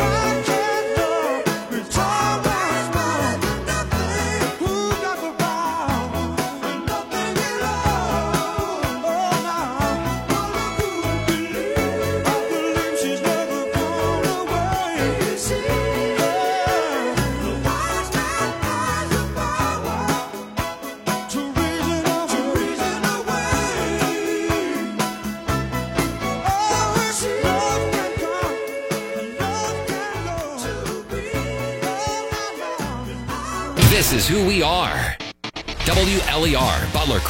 [0.00, 0.29] This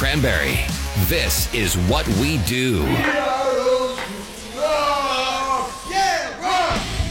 [0.01, 0.57] Cranberry.
[1.05, 2.81] This is what we do.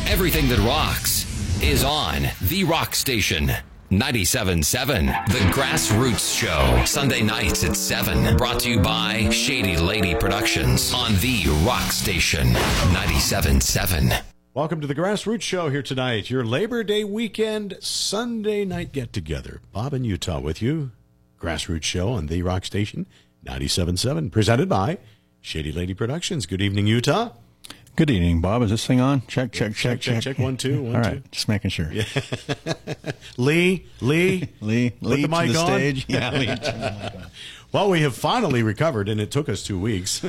[0.08, 3.52] Everything that rocks is on the rock station.
[3.92, 6.84] 97.7, The Grassroots Show.
[6.84, 8.36] Sunday nights at 7.
[8.36, 12.48] Brought to you by Shady Lady Productions on the rock station.
[12.48, 14.20] 97.7.
[14.52, 16.28] Welcome to the Grassroots Show here tonight.
[16.28, 19.60] Your Labor Day weekend Sunday night get together.
[19.72, 20.90] Bob in Utah with you.
[21.40, 23.06] Grassroots Show on the Rock Station
[23.46, 24.98] 97.7, presented by
[25.40, 26.46] Shady Lady Productions.
[26.46, 27.30] Good evening, Utah.
[27.96, 28.62] Good evening, Bob.
[28.62, 29.22] Is this thing on?
[29.26, 30.38] Check, check, check, check, check.
[30.38, 31.30] One, two, one, All right, two.
[31.30, 31.90] just making sure.
[31.92, 32.04] Yeah.
[33.36, 35.66] Lee, Lee, Lee, Lee the mic the on.
[35.66, 36.06] stage.
[36.08, 37.20] Yeah, Lee.
[37.72, 40.24] Well, we have finally recovered, and it took us two weeks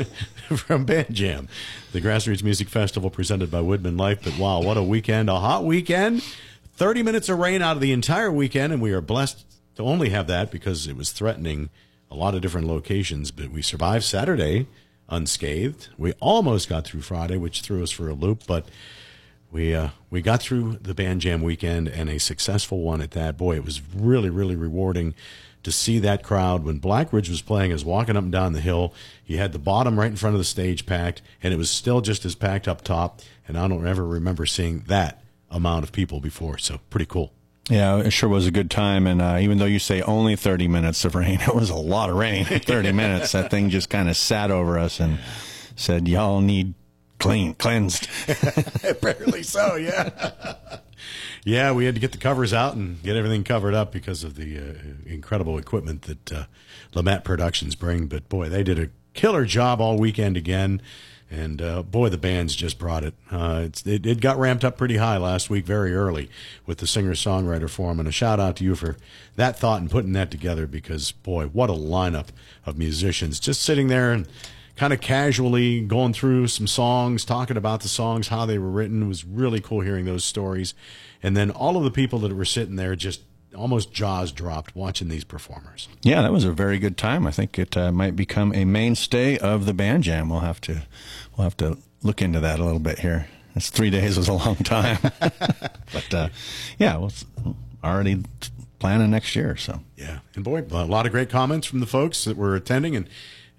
[0.55, 1.47] from Band Jam,
[1.91, 4.19] the Grassroots Music Festival presented by Woodman Life.
[4.23, 5.29] But wow, what a weekend!
[5.29, 6.23] A hot weekend.
[6.75, 9.45] 30 minutes of rain out of the entire weekend, and we are blessed
[9.81, 11.69] to only have that because it was threatening
[12.09, 13.31] a lot of different locations.
[13.31, 14.67] But we survived Saturday
[15.09, 15.89] unscathed.
[15.97, 18.65] We almost got through Friday, which threw us for a loop, but
[19.51, 23.37] we uh, we got through the band jam weekend and a successful one at that.
[23.37, 25.13] Boy, it was really really rewarding
[25.63, 27.71] to see that crowd when Blackridge was playing.
[27.71, 28.93] I was walking up and down the hill.
[29.23, 32.01] He had the bottom right in front of the stage packed, and it was still
[32.01, 33.21] just as packed up top.
[33.47, 36.57] And I don't ever remember seeing that amount of people before.
[36.57, 37.33] So pretty cool.
[37.71, 39.07] Yeah, it sure was a good time.
[39.07, 42.09] And uh, even though you say only 30 minutes of rain, it was a lot
[42.09, 42.43] of rain.
[42.43, 43.31] 30 minutes.
[43.31, 45.19] That thing just kind of sat over us and
[45.77, 46.73] said, y'all need
[47.17, 48.09] clean, cleansed.
[48.89, 50.33] Apparently so, yeah.
[51.45, 54.35] yeah, we had to get the covers out and get everything covered up because of
[54.35, 54.73] the uh,
[55.05, 56.43] incredible equipment that uh,
[56.93, 58.07] Lamet Productions bring.
[58.07, 60.81] But boy, they did a killer job all weekend again.
[61.31, 63.13] And uh, boy, the bands just brought it.
[63.31, 64.05] Uh, it.
[64.05, 66.29] It got ramped up pretty high last week, very early,
[66.65, 67.99] with the singer songwriter forum.
[67.99, 68.97] And a shout out to you for
[69.37, 72.27] that thought and putting that together because, boy, what a lineup
[72.65, 74.27] of musicians just sitting there and
[74.75, 79.03] kind of casually going through some songs, talking about the songs, how they were written.
[79.03, 80.73] It was really cool hearing those stories.
[81.23, 83.21] And then all of the people that were sitting there just
[83.55, 85.87] almost jaws dropped watching these performers.
[86.03, 87.27] Yeah, that was a very good time.
[87.27, 90.29] I think it uh, might become a mainstay of the band jam.
[90.29, 90.83] We'll have to
[91.35, 93.27] we'll have to look into that a little bit here.
[93.55, 96.29] It's three days was a long time, but uh,
[96.79, 97.11] yeah, we'll
[97.83, 98.23] already
[98.79, 99.55] planning next year.
[99.57, 102.95] So Yeah, and boy, a lot of great comments from the folks that were attending.
[102.95, 103.09] And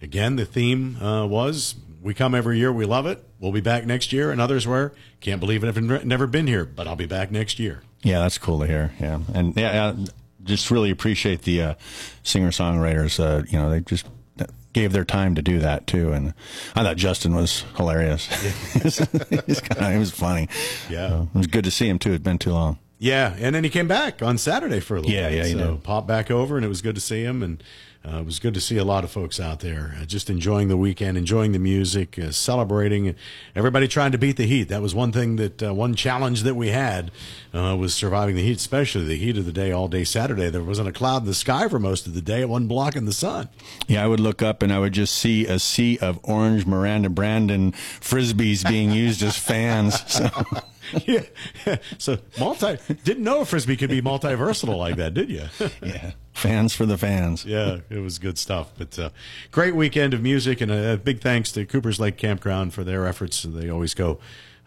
[0.01, 3.25] again, the theme uh, was "We come every year, we love it.
[3.39, 6.65] We'll be back next year." And others were, "Can't believe it, I've never been here,
[6.65, 8.93] but I'll be back next year." Yeah, that's cool to hear.
[9.01, 9.97] Yeah, and yeah, uh,
[10.45, 11.75] just really appreciate the uh,
[12.23, 13.19] singer songwriters.
[13.19, 14.07] Uh, you know, they just
[14.73, 16.33] gave their time to do that too, and
[16.75, 18.27] I thought Justin was hilarious.
[18.73, 20.49] He's kinda, it was funny.
[20.89, 21.09] Yeah.
[21.09, 22.11] So, it was good to see him too.
[22.11, 22.79] It'd been too long.
[22.99, 25.37] Yeah, and then he came back on Saturday for a little Yeah, bit.
[25.39, 25.83] yeah, he so did.
[25.83, 27.63] popped back over, and it was good to see him, and
[28.05, 30.67] uh, it was good to see a lot of folks out there uh, just enjoying
[30.67, 33.15] the weekend, enjoying the music, uh, celebrating.
[33.55, 34.65] Everybody trying to beat the heat.
[34.69, 37.13] That was one thing that uh, one challenge that we had
[37.55, 40.51] uh, was surviving the heat, especially the heat of the day all day Saturday.
[40.51, 42.41] There wasn't a cloud in the sky for most of the day.
[42.41, 43.49] It wasn't blocking the sun.
[43.87, 47.09] Yeah, I would look up and I would just see a sea of orange Miranda
[47.09, 50.03] Brandon frisbees being used as fans.
[50.13, 50.29] So
[51.07, 51.77] yeah.
[51.99, 55.45] So multi didn't know frisbee could be multi versatile like that, did you?
[55.83, 57.45] yeah, fans for the fans.
[57.45, 58.73] yeah, it was good stuff.
[58.77, 59.11] But uh,
[59.51, 63.07] great weekend of music, and a, a big thanks to Cooper's Lake Campground for their
[63.07, 63.43] efforts.
[63.43, 64.19] They always go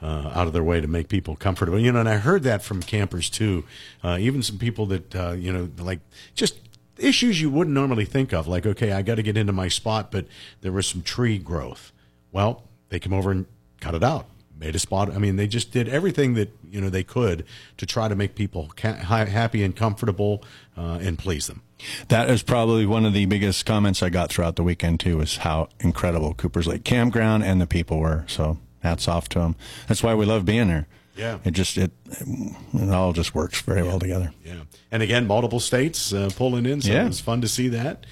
[0.01, 1.79] uh, out of their way to make people comfortable.
[1.79, 3.63] You know, and I heard that from campers too.
[4.03, 5.99] Uh, even some people that uh, you know, like
[6.33, 6.59] just
[6.97, 10.11] issues you wouldn't normally think of, like okay, I got to get into my spot,
[10.11, 10.25] but
[10.61, 11.91] there was some tree growth.
[12.31, 13.45] Well, they come over and
[13.79, 14.27] cut it out.
[14.57, 15.13] Made a spot.
[15.13, 17.45] I mean, they just did everything that you know they could
[17.77, 20.43] to try to make people ca- happy and comfortable
[20.77, 21.61] uh, and please them.
[22.07, 25.19] That is probably one of the biggest comments I got throughout the weekend too.
[25.19, 28.23] Is how incredible Cooper's Lake Campground and the people were.
[28.27, 29.55] So hats off to them.
[29.87, 30.87] That's why we love being there.
[31.17, 31.39] Yeah.
[31.45, 31.91] it just it
[32.73, 34.31] it all just works very well together.
[34.45, 34.61] Yeah,
[34.91, 37.03] and again, multiple states uh, pulling in, so Yeah.
[37.03, 38.05] it was fun to see that.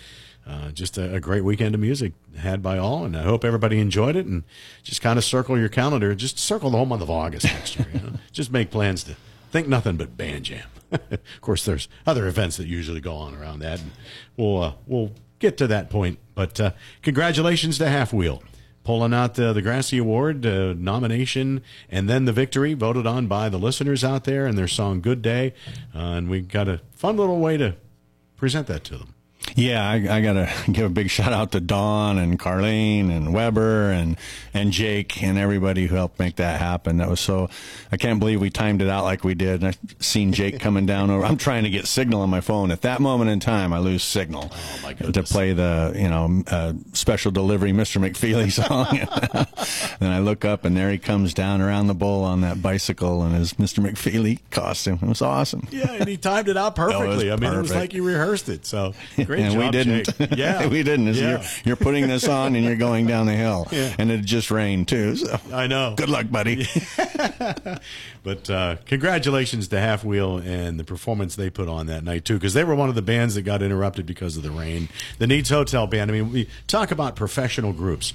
[0.48, 3.80] Uh, just a, a, great weekend of music had by all, and I hope everybody
[3.80, 4.26] enjoyed it.
[4.26, 4.44] And
[4.84, 7.88] just kind of circle your calendar, just circle the whole month of August next year.
[7.94, 8.14] You know?
[8.32, 9.16] just make plans to
[9.52, 10.68] think nothing but band jam.
[10.92, 13.92] of course, there's other events that usually go on around that, and
[14.36, 16.20] we'll uh, we'll get to that point.
[16.36, 18.44] But uh, congratulations to Half Wheel
[18.84, 23.50] pulling out the, the Grassy Award uh, nomination and then the victory voted on by
[23.50, 25.54] the listeners out there and their song Good Day.
[25.96, 27.76] Uh, and we got a fun little way to
[28.36, 29.13] present that to them.
[29.56, 33.34] Yeah, I, I got to give a big shout out to Dawn and Carlene and
[33.34, 34.18] Weber and
[34.54, 36.98] and Jake and everybody who helped make that happen.
[36.98, 37.50] That was so.
[37.92, 39.64] I can't believe we timed it out like we did.
[39.64, 41.26] And I seen Jake coming down over.
[41.26, 42.72] I'm trying to get signal on my phone.
[42.72, 46.74] At that moment in time, I lose signal oh to play the you know uh,
[46.94, 48.02] special delivery Mr.
[48.02, 49.98] McFeely song.
[50.00, 53.24] then I look up and there he comes down around the bowl on that bicycle
[53.26, 53.86] in his Mr.
[53.86, 55.00] McFeely costume.
[55.02, 55.68] It was awesome.
[55.72, 57.32] Yeah, and he timed it out perfectly.
[57.32, 57.56] I mean, perfect.
[57.56, 58.66] it was like he rehearsed it.
[58.66, 58.94] So.
[59.26, 60.38] Great and job, we didn't.
[60.38, 61.14] Yeah, we didn't.
[61.14, 61.30] Yeah.
[61.30, 63.94] You're, you're, putting this on and you're going down the hill, yeah.
[63.98, 65.16] and it just rained too.
[65.16, 65.94] So I know.
[65.96, 66.66] Good luck, buddy.
[68.24, 72.36] but uh, congratulations to Half Wheel and the performance they put on that night too,
[72.36, 74.90] because they were one of the bands that got interrupted because of the rain.
[75.20, 76.10] The Needs Hotel band.
[76.10, 78.14] I mean, we talk about professional groups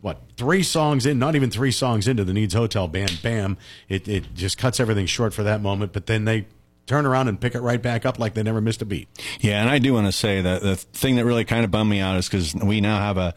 [0.00, 3.58] what three songs in not even three songs into the needs hotel band bam
[3.88, 6.46] it, it just cuts everything short for that moment but then they
[6.90, 9.08] turn around and pick it right back up like they never missed a beat.
[9.40, 11.88] Yeah, and I do want to say that the thing that really kind of bummed
[11.88, 13.32] me out is because we now have a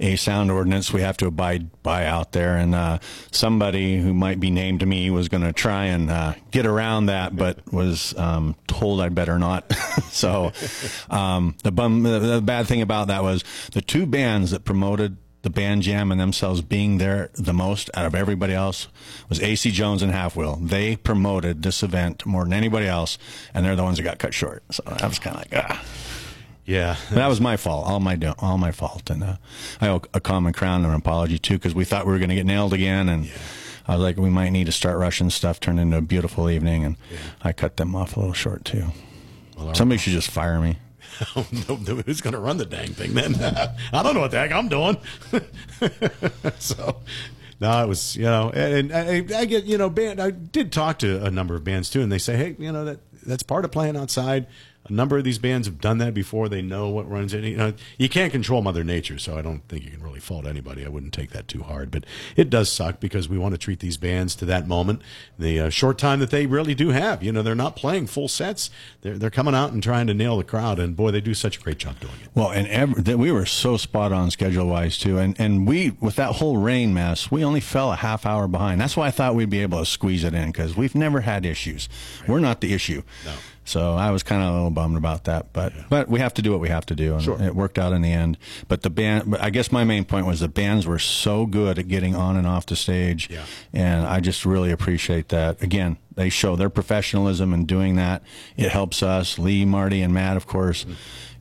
[0.00, 2.98] a sound ordinance we have to abide by out there, and uh,
[3.30, 7.06] somebody who might be named to me was going to try and uh, get around
[7.06, 9.72] that, but was um, told I better not.
[10.10, 10.52] so
[11.10, 15.50] um, the bum, the bad thing about that was the two bands that promoted the
[15.50, 18.88] band jam and themselves being there the most out of everybody else
[19.28, 20.56] was AC Jones and Half Wheel.
[20.56, 23.18] They promoted this event more than anybody else,
[23.52, 24.62] and they're the ones that got cut short.
[24.70, 25.84] So I was kind of like, ah.
[26.64, 27.88] Yeah, but that was my fault.
[27.88, 29.36] All my all my fault, and uh,
[29.80, 32.28] I owe a common crown and an apology too because we thought we were going
[32.28, 33.32] to get nailed again, and yeah.
[33.88, 35.58] I was like, we might need to start rushing stuff.
[35.58, 37.18] Turned into a beautiful evening, and yeah.
[37.42, 38.86] I cut them off a little short too.
[39.58, 40.78] Well, Somebody should just fire me.
[41.34, 43.34] Who's going to run the dang thing then?
[43.92, 44.96] I don't know what the heck I'm doing.
[46.58, 46.96] so,
[47.60, 50.20] no, it was you know, and, and I, I, get you know, band.
[50.20, 52.84] I did talk to a number of bands too, and they say, hey, you know
[52.84, 54.46] that that's part of playing outside
[54.84, 56.48] a number of these bands have done that before.
[56.48, 57.44] They know what runs in.
[57.44, 60.44] You, know, you can't control Mother Nature, so I don't think you can really fault
[60.44, 60.84] anybody.
[60.84, 62.04] I wouldn't take that too hard, but
[62.36, 65.02] it does suck because we want to treat these bands to that moment,
[65.38, 67.22] the uh, short time that they really do have.
[67.22, 68.70] You know, they're not playing full sets.
[69.02, 71.58] They're they're coming out and trying to nail the crowd, and boy, they do such
[71.58, 72.30] a great job doing it.
[72.34, 76.16] Well, and every, we were so spot on schedule wise too, and and we with
[76.16, 78.80] that whole rain mess, we only fell a half hour behind.
[78.80, 81.46] That's why I thought we'd be able to squeeze it in because we've never had
[81.46, 81.88] issues.
[82.20, 82.30] Right.
[82.30, 83.02] We're not the issue.
[83.24, 83.32] No.
[83.64, 85.84] So I was kind of a little bummed about that, but yeah.
[85.88, 87.40] but we have to do what we have to do, and sure.
[87.40, 88.36] it worked out in the end.
[88.66, 91.86] But the band, I guess my main point was the bands were so good at
[91.86, 93.44] getting on and off the stage, yeah.
[93.72, 95.62] and I just really appreciate that.
[95.62, 98.22] Again, they show their professionalism in doing that.
[98.56, 100.82] It helps us, Lee, Marty, and Matt, of course.
[100.84, 100.92] Mm-hmm.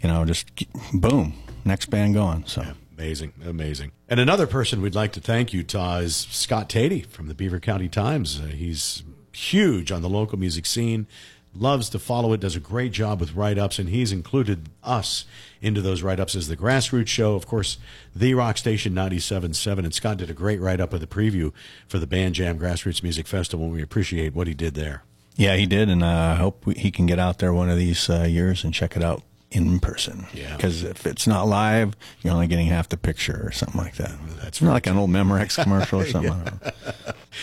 [0.03, 0.47] You know, just
[0.94, 1.33] boom,
[1.65, 2.45] next band going.
[2.45, 2.62] So.
[2.62, 2.74] Yeah.
[2.97, 3.94] Amazing, amazing.
[4.07, 7.59] And another person we'd like to thank, you, Utah, is Scott Tady from the Beaver
[7.59, 8.39] County Times.
[8.39, 9.01] Uh, he's
[9.33, 11.07] huge on the local music scene
[11.53, 15.25] loves to follow it, does a great job with write ups, and he's included us
[15.62, 17.36] into those write ups as the Grassroots Show.
[17.36, 17.77] Of course,
[18.15, 19.80] the Rock Station 97.7.
[19.80, 21.51] And Scott did a great write up of the preview
[21.88, 25.03] for the Band Jam Grassroots Music Festival, we appreciate what he did there.
[25.36, 28.10] Yeah, he did, and I uh, hope he can get out there one of these
[28.10, 30.25] uh, years and check it out in person.
[30.34, 30.55] Yeah.
[30.55, 34.13] Because if it's not live, you're only getting half the picture or something like that.
[34.41, 34.72] That's right.
[34.72, 36.31] like an old Memorex commercial or something.
[36.31, 36.72] yeah.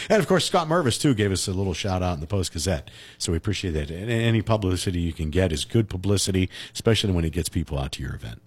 [0.09, 2.53] And of course, Scott Mervis too gave us a little shout out in the Post
[2.53, 3.91] Gazette, so we appreciate that.
[3.91, 7.93] And any publicity you can get is good publicity, especially when it gets people out
[7.93, 8.41] to your event.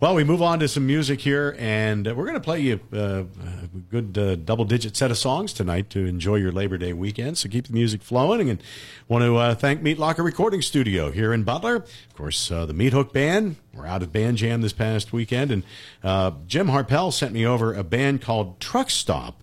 [0.00, 3.24] Well, we move on to some music here, and we're going to play you uh,
[3.24, 7.36] a good uh, double digit set of songs tonight to enjoy your Labor Day weekend.
[7.36, 8.48] So keep the music flowing.
[8.48, 8.62] And
[9.08, 11.76] want to uh, thank Meat Locker Recording Studio here in Butler.
[11.76, 13.56] Of course, uh, the Meat Hook Band.
[13.74, 15.50] We're out at Band Jam this past weekend.
[15.50, 15.64] And
[16.02, 19.42] uh, Jim Harpel sent me over a band called Truck Stop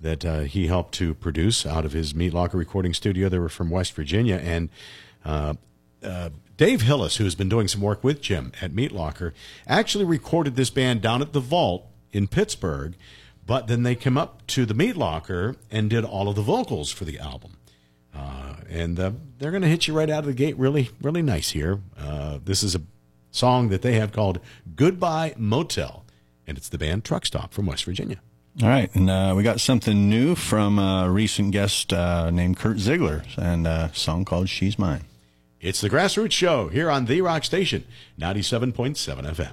[0.00, 3.28] that uh, he helped to produce out of his Meat Locker Recording Studio.
[3.28, 4.36] They were from West Virginia.
[4.36, 4.70] And
[6.58, 9.32] Dave Hillis, who has been doing some work with Jim at Meat Locker,
[9.68, 12.96] actually recorded this band down at the Vault in Pittsburgh,
[13.46, 16.90] but then they came up to the Meat Locker and did all of the vocals
[16.90, 17.52] for the album.
[18.12, 21.22] Uh, and uh, they're going to hit you right out of the gate really, really
[21.22, 21.80] nice here.
[21.96, 22.80] Uh, this is a
[23.30, 24.40] song that they have called
[24.74, 26.04] Goodbye Motel,
[26.44, 28.20] and it's the band Truck Stop from West Virginia.
[28.60, 32.78] All right, and uh, we got something new from a recent guest uh, named Curt
[32.78, 35.04] Ziggler, and a song called She's Mine.
[35.60, 37.84] It's the Grassroots Show here on The Rock Station,
[38.20, 38.94] 97.7
[39.26, 39.52] FM.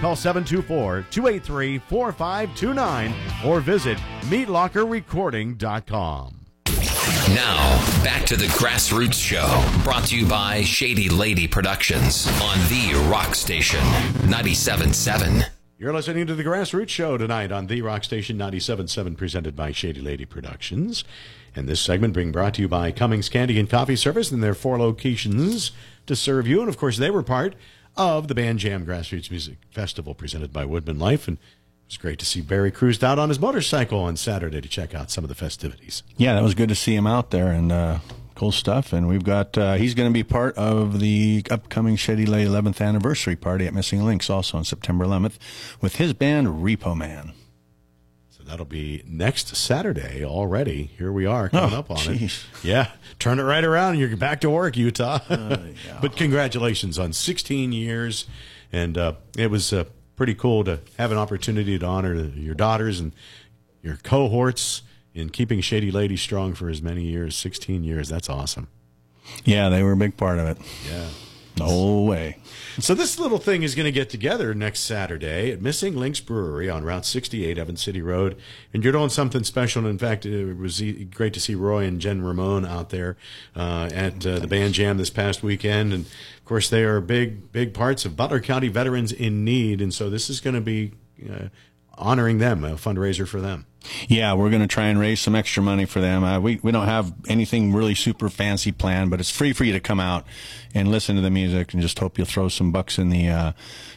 [0.00, 3.14] Call 724 283 4529
[3.46, 6.32] or visit meatlockerrecording.com.
[7.34, 12.92] Now, back to the Grassroots Show, brought to you by Shady Lady Productions on the
[13.10, 13.82] Rock Station
[14.28, 15.44] 977.
[15.78, 20.00] You're listening to the Grassroots Show tonight on the Rock Station 977, presented by Shady
[20.00, 21.04] Lady Productions.
[21.54, 24.54] And this segment being brought to you by Cummings Candy and Coffee Service and their
[24.54, 25.72] four locations
[26.06, 26.60] to serve you.
[26.60, 27.56] And of course, they were part
[27.96, 31.28] of the Band Jam Grassroots Music Festival presented by Woodman Life.
[31.28, 34.68] And it was great to see Barry cruised out on his motorcycle on Saturday to
[34.68, 36.02] check out some of the festivities.
[36.16, 37.98] Yeah, that was good to see him out there and uh,
[38.34, 38.92] cool stuff.
[38.92, 42.80] And we've got uh, he's going to be part of the upcoming Shady Lady 11th
[42.80, 45.38] anniversary party at Missing Links also on September 11th
[45.80, 47.32] with his band Repo Man.
[48.46, 50.90] That'll be next Saturday already.
[50.96, 52.44] Here we are coming Oh, up on jeez.
[52.62, 52.64] it.
[52.64, 55.18] Yeah, turn it right around and you're back to work, Utah.
[56.00, 58.26] but congratulations on 16 years,
[58.72, 63.00] and uh, it was uh, pretty cool to have an opportunity to honor your daughters
[63.00, 63.12] and
[63.82, 64.82] your cohorts
[65.12, 68.08] in keeping Shady Lady strong for as many years, 16 years.
[68.08, 68.68] That's awesome.
[69.44, 71.06] Yeah, they were a big part of it Yeah.
[71.64, 72.38] Whole way.
[72.78, 76.68] So this little thing is going to get together next Saturday at Missing Links Brewery
[76.68, 78.36] on Route 68, Evans City Road,
[78.74, 79.80] and you're doing something special.
[79.80, 83.16] And in fact, it was great to see Roy and Jen Ramon out there
[83.54, 85.92] uh, at uh, the band jam this past weekend.
[85.92, 89.92] And of course, they are big, big parts of Butler County veterans in need, and
[89.92, 90.92] so this is going to be
[91.30, 91.48] uh,
[91.98, 93.66] honoring them, a fundraiser for them.
[94.08, 96.24] Yeah, we're going to try and raise some extra money for them.
[96.24, 99.72] Uh, we we don't have anything really super fancy planned, but it's free for you
[99.72, 100.24] to come out
[100.74, 103.52] and listen to the music, and just hope you'll throw some bucks in the uh,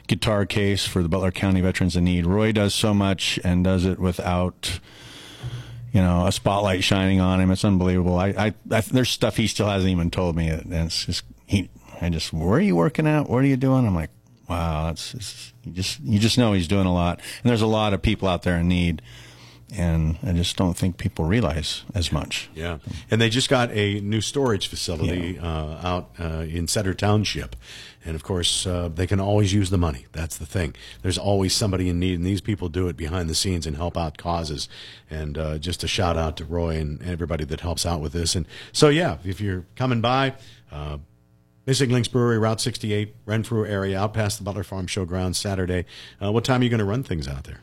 [0.08, 2.26] guitar case for the Butler County Veterans in Need.
[2.26, 4.80] Roy does so much and does it without.
[5.92, 7.50] You know, a spotlight shining on him.
[7.50, 8.16] It's unbelievable.
[8.16, 11.72] I, I, I there's stuff he still hasn't even told me, and it's just he.
[12.00, 13.28] I just, where are you working at?
[13.28, 13.88] What are you doing?
[13.88, 14.12] I'm like,
[14.50, 17.68] wow, that's it's, you just you just know he's doing a lot, and there's a
[17.68, 19.02] lot of people out there in need
[19.76, 22.50] and I just don't think people realize as much.
[22.56, 22.80] Yeah,
[23.12, 27.56] and they just got a new storage facility uh, out uh, in Cedar Township,
[28.04, 30.06] and of course uh, they can always use the money.
[30.12, 30.76] That's the thing.
[31.02, 33.98] There's always somebody in need, and these people do it behind the scenes and help
[33.98, 34.68] out causes.
[35.10, 38.36] And uh, just a shout out to Roy and everybody that helps out with this.
[38.36, 40.36] And so yeah, if you're coming by.
[41.70, 45.86] Missing Links Brewery, Route 68, Renfrew area, out past the Butler Farm Showgrounds Saturday.
[46.20, 47.60] Uh, what time are you going to run things out there?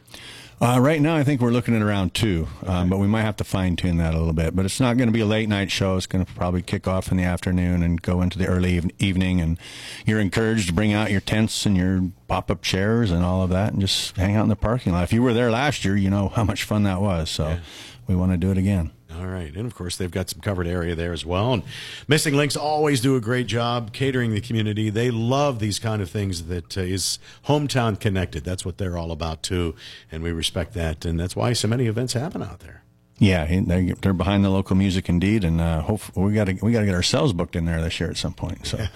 [0.61, 3.35] Uh, right now, I think we're looking at around two, um, but we might have
[3.39, 4.55] to fine tune that a little bit.
[4.55, 5.97] But it's not going to be a late night show.
[5.97, 8.93] It's going to probably kick off in the afternoon and go into the early eve-
[9.01, 9.41] evening.
[9.41, 9.59] And
[10.07, 13.51] you're encouraged to bring out your tents and your pop up chairs and all of
[13.51, 15.03] that and just hang out in the parking lot.
[15.03, 17.29] If you were there last year, you know how much fun that was.
[17.29, 17.59] So
[18.07, 18.93] we want to do it again.
[19.15, 19.55] All right.
[19.55, 21.53] And of course, they've got some covered area there as well.
[21.55, 21.63] And
[22.09, 24.91] Missing Links always do a great job catering the community.
[24.91, 28.43] They love these kind of things that uh, is hometown connected.
[28.45, 29.75] That's what they're all about, too.
[30.11, 31.05] And we respect that.
[31.05, 32.83] And that's why so many events happen out there.
[33.19, 36.53] Yeah, he- they- they're behind the local music indeed, and uh, hope we got to
[36.61, 38.67] we got to get ourselves booked in there this year at some point.
[38.67, 38.77] So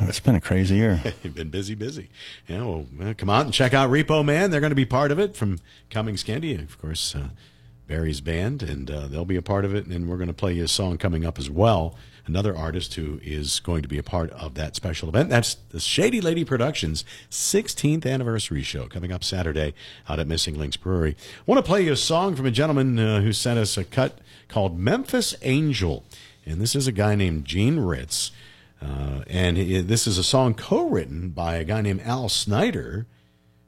[0.00, 1.00] it's been a crazy year.
[1.22, 2.08] You've been busy, busy.
[2.48, 4.50] Yeah, well, uh, come out and check out Repo Man.
[4.50, 7.28] They're going to be part of it from Cummings Candy, of course, uh,
[7.86, 9.86] Barry's band, and uh, they'll be a part of it.
[9.86, 11.96] And we're going to play a song coming up as well.
[12.26, 15.28] Another artist who is going to be a part of that special event.
[15.28, 19.74] That's the Shady Lady Productions 16th anniversary show coming up Saturday
[20.08, 21.16] out at Missing Links Brewery.
[21.18, 23.84] I want to play you a song from a gentleman uh, who sent us a
[23.84, 26.04] cut called Memphis Angel.
[26.46, 28.30] And this is a guy named Gene Ritz.
[28.80, 29.56] Uh, and
[29.88, 33.06] this is a song co-written by a guy named Al Snyder,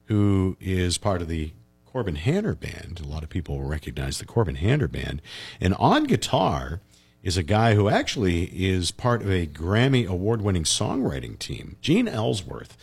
[0.05, 1.51] who is part of the
[1.97, 3.01] Corbin Hanner Band.
[3.03, 5.19] A lot of people recognize the Corbin Hanner Band.
[5.59, 6.79] And on guitar
[7.23, 12.77] is a guy who actually is part of a Grammy award-winning songwriting team, Gene Ellsworth.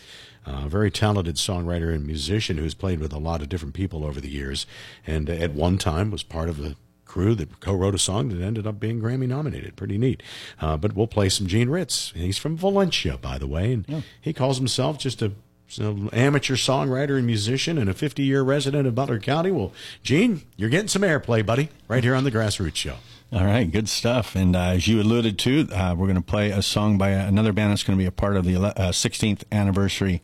[0.44, 4.20] A very talented songwriter and musician who's played with a lot of different people over
[4.20, 4.66] the years,
[5.06, 6.74] and at one time was part of the
[7.04, 9.76] crew that co-wrote a song that ended up being Grammy nominated.
[9.76, 10.24] Pretty neat.
[10.60, 12.10] Uh, but we'll play some Gene Ritz.
[12.16, 15.30] He's from Valencia, by the way, and he calls himself just a
[15.68, 19.50] so amateur songwriter and musician and a 50 year resident of Butler County.
[19.50, 19.72] Well,
[20.02, 22.96] Gene, you're getting some airplay, buddy, right here on the Grassroots Show.
[23.32, 24.36] All right, good stuff.
[24.36, 27.52] And uh, as you alluded to, uh, we're going to play a song by another
[27.52, 30.22] band that's going to be a part of the uh, 16th anniversary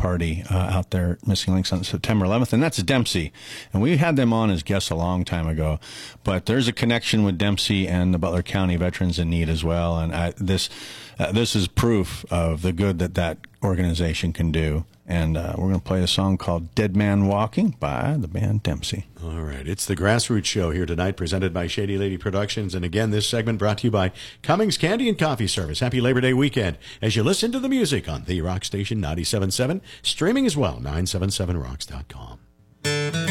[0.00, 3.32] party uh, out there Missing Links on September 11th, and that's Dempsey.
[3.72, 5.78] And we had them on as guests a long time ago,
[6.24, 9.98] but there's a connection with Dempsey and the Butler County Veterans in Need as well.
[9.98, 10.70] And I, this
[11.18, 14.84] uh, this is proof of the good that that organization can do.
[15.10, 18.62] And uh, we're going to play a song called "Dead Man Walking" by the band
[18.62, 19.06] Dempsey.
[19.20, 19.66] All right.
[19.66, 22.76] It's the Grassroots Show here tonight, presented by Shady Lady Productions.
[22.76, 25.80] And again, this segment brought to you by Cummings Candy and Coffee Service.
[25.80, 29.80] Happy Labor Day weekend as you listen to the music on the Rock Station 97.7,
[30.00, 33.29] streaming as well, 977rocks.com.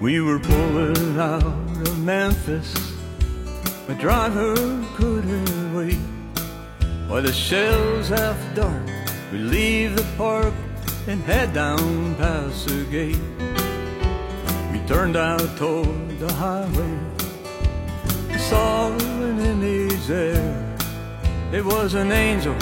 [0.00, 2.74] We were pulling out of Memphis.
[3.86, 4.54] My driver
[4.96, 5.98] couldn't wait.
[7.06, 8.88] By the shells half dark,
[9.30, 10.54] we leave the park
[11.06, 13.20] and head down past the gate.
[14.72, 16.98] We turned out toward the highway.
[18.32, 20.78] We saw an image there.
[21.52, 22.56] It was an angel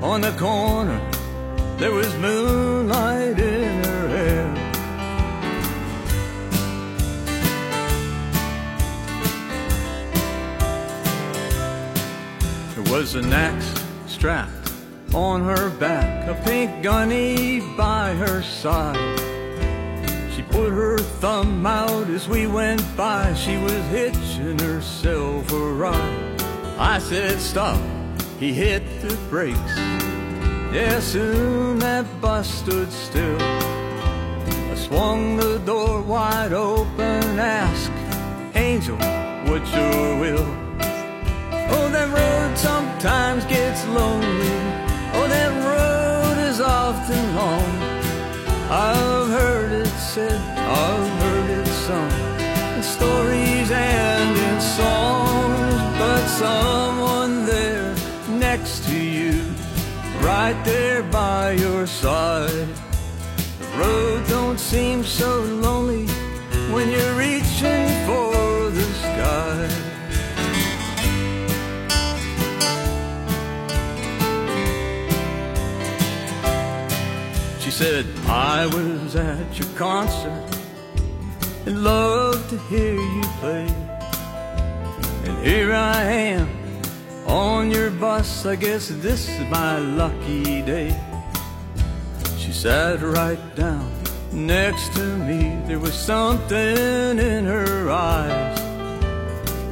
[0.00, 0.98] on the corner.
[1.76, 4.61] There was moonlight in her hair.
[12.92, 13.72] Was an axe
[14.06, 14.70] strapped
[15.14, 19.18] on her back, a pink gunny by her side.
[20.34, 23.32] She put her thumb out as we went by.
[23.32, 26.42] She was hitching herself a ride.
[26.76, 27.80] I said, Stop.
[28.38, 29.76] He hit the brakes.
[30.70, 33.40] Yeah, soon that bus stood still.
[33.40, 37.90] I swung the door wide open, asked,
[38.54, 38.98] Angel,
[39.48, 40.61] what's your will?
[42.02, 44.58] That road sometimes gets lonely.
[45.14, 47.70] Oh, that road is often long.
[48.68, 52.10] I've heard it said, I've heard it sung
[52.74, 55.74] in stories and in songs.
[55.96, 57.94] But someone there
[58.28, 59.40] next to you,
[60.22, 62.68] right there by your side.
[63.60, 66.08] The road don't seem so lonely
[66.72, 67.14] when you're
[77.82, 80.56] said, I was at your concert
[81.66, 83.66] and loved to hear you play.
[85.24, 86.48] And here I am
[87.26, 88.46] on your bus.
[88.46, 90.96] I guess this is my lucky day.
[92.38, 93.90] She sat right down
[94.30, 95.40] next to me.
[95.66, 98.60] There was something in her eyes.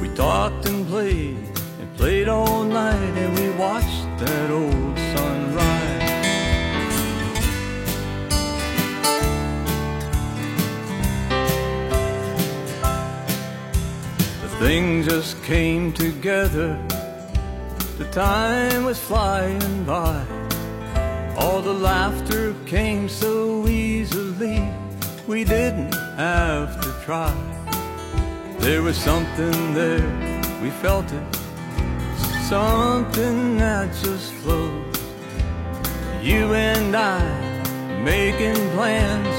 [0.01, 1.37] We talked and played
[1.79, 5.00] and played all night, and we watched that old
[14.61, 16.79] The thing just came together.
[17.97, 20.23] The time was flying by.
[21.35, 24.61] All the laughter came so easily.
[25.25, 27.33] We didn't have to try.
[28.59, 30.07] There was something there,
[30.61, 31.35] we felt it.
[32.43, 34.95] Something that just flowed.
[36.21, 37.23] You and I
[38.03, 39.35] making plans,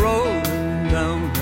[0.00, 1.32] rolling down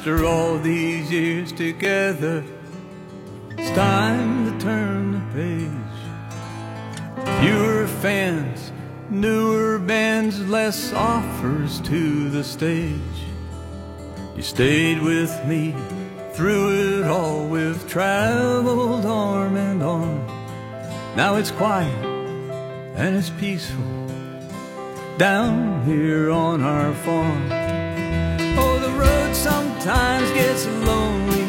[0.00, 2.42] After all these years together,
[3.50, 5.98] it's time to turn the page.
[7.42, 8.72] Fewer fans,
[9.10, 13.26] newer bands, less offers to the stage.
[14.34, 15.74] You stayed with me
[16.32, 17.46] through it all.
[17.46, 20.26] We've traveled arm in arm.
[21.14, 22.06] Now it's quiet
[22.96, 24.06] and it's peaceful
[25.18, 27.79] down here on our farm.
[29.42, 31.48] Sometimes gets lonely.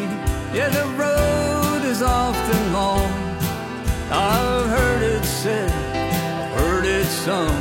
[0.55, 3.11] Yeah, the road is often long.
[4.09, 5.69] I've heard it said,
[6.55, 7.59] heard it sung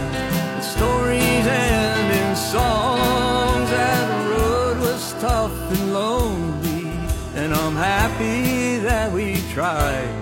[0.63, 3.71] stories and in songs.
[3.71, 6.87] That road was tough and lonely,
[7.35, 10.15] and I'm happy that we tried.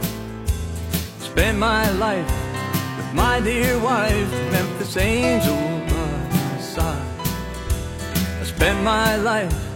[1.20, 2.32] Spend my life
[2.96, 5.54] with my dear wife, Memphis Angel
[5.90, 7.20] by my side.
[8.40, 9.67] I spend my life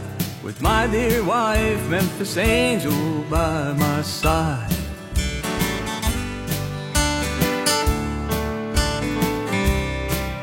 [0.42, 4.70] with my dear wife, Memphis Angel by my side.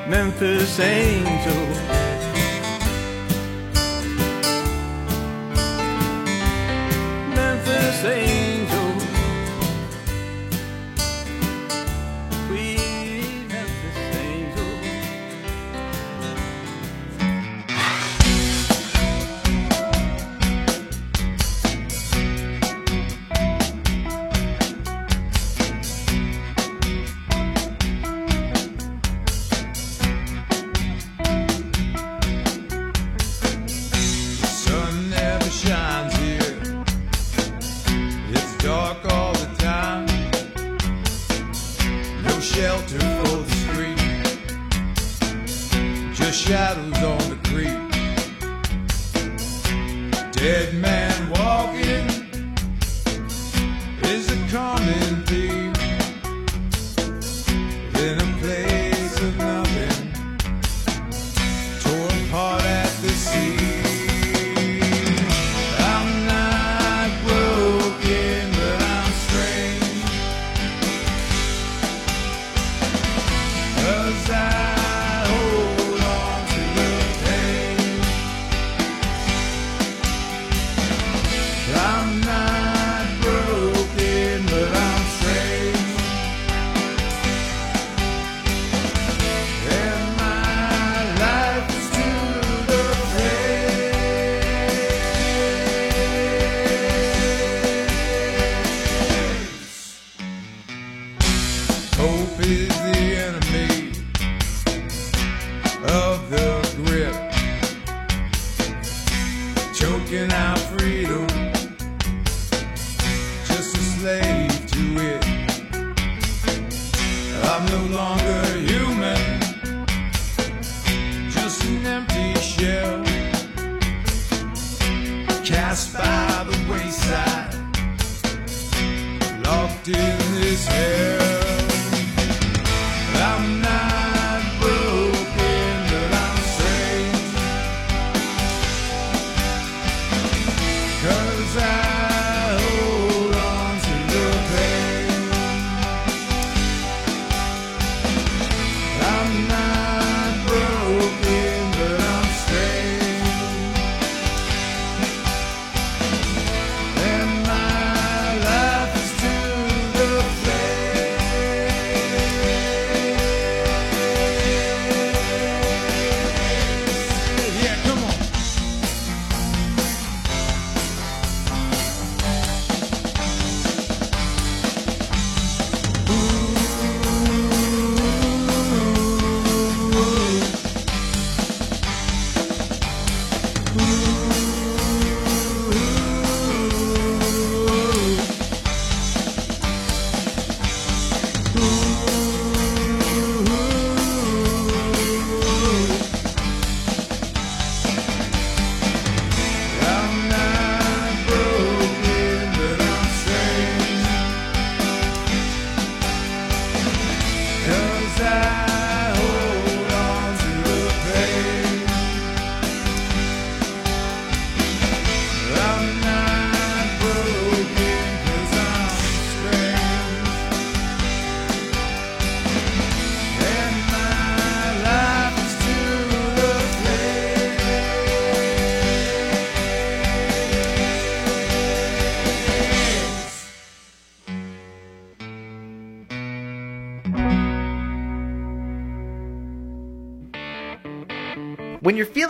[0.07, 1.88] Memphis Angel.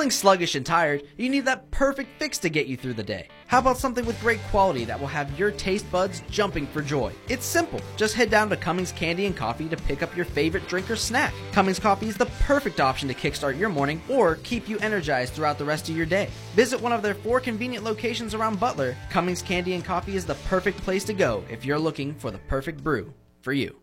[0.09, 3.27] Feeling sluggish and tired, you need that perfect fix to get you through the day.
[3.47, 7.13] How about something with great quality that will have your taste buds jumping for joy?
[7.27, 7.79] It's simple.
[7.97, 10.95] Just head down to Cummings Candy and Coffee to pick up your favorite drink or
[10.95, 11.33] snack.
[11.51, 15.57] Cummings Coffee is the perfect option to kickstart your morning or keep you energized throughout
[15.57, 16.29] the rest of your day.
[16.55, 18.95] Visit one of their four convenient locations around Butler.
[19.09, 22.39] Cummings Candy and Coffee is the perfect place to go if you're looking for the
[22.49, 23.75] perfect brew for you.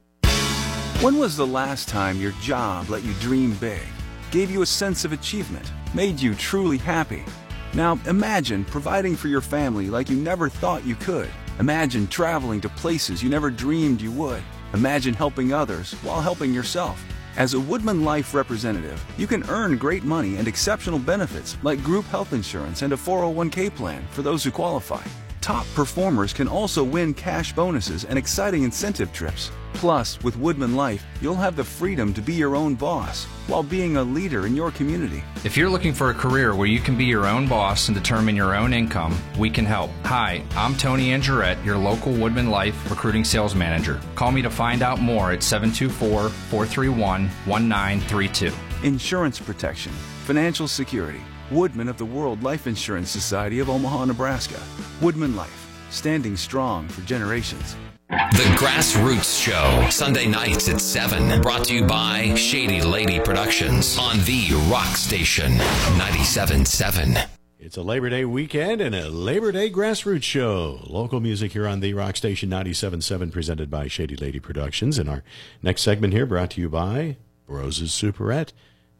[1.02, 3.82] When was the last time your job let you dream big,
[4.30, 7.24] gave you a sense of achievement, made you truly happy?
[7.72, 11.30] Now imagine providing for your family like you never thought you could.
[11.58, 14.42] Imagine traveling to places you never dreamed you would.
[14.74, 17.02] Imagine helping others while helping yourself.
[17.38, 22.04] As a Woodman Life representative, you can earn great money and exceptional benefits like group
[22.06, 25.02] health insurance and a 401k plan for those who qualify.
[25.40, 29.50] Top performers can also win cash bonuses and exciting incentive trips.
[29.76, 33.98] Plus, with Woodman Life, you'll have the freedom to be your own boss while being
[33.98, 35.22] a leader in your community.
[35.44, 38.34] If you're looking for a career where you can be your own boss and determine
[38.34, 39.90] your own income, we can help.
[40.04, 44.00] Hi, I'm Tony Angerette, your local Woodman Life recruiting sales manager.
[44.14, 48.52] Call me to find out more at 724 431 1932.
[48.82, 49.92] Insurance protection,
[50.24, 51.20] financial security.
[51.50, 54.60] Woodmen of the World Life Insurance Society of Omaha, Nebraska.
[55.02, 57.76] Woodman Life, standing strong for generations.
[58.08, 61.40] The Grassroots Show, Sunday nights at 7.
[61.42, 67.28] Brought to you by Shady Lady Productions on the Rock Station 97.7.
[67.58, 70.78] It's a Labor Day weekend and a Labor Day grassroots show.
[70.86, 74.98] Local music here on the Rock Station 97.7 presented by Shady Lady Productions.
[74.98, 75.24] And our
[75.60, 77.16] next segment here brought to you by
[77.48, 78.52] Rosie's Superette.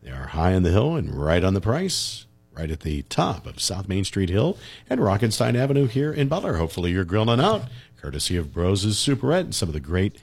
[0.03, 2.27] They are high on the hill and right on the price.
[2.57, 4.57] right at the top of South Main Street Hill
[4.89, 6.57] and Rockenstein Avenue here in Butler.
[6.57, 7.65] Hopefully, you're grilling out,
[8.01, 10.17] courtesy of Rosie's Superette and some of the great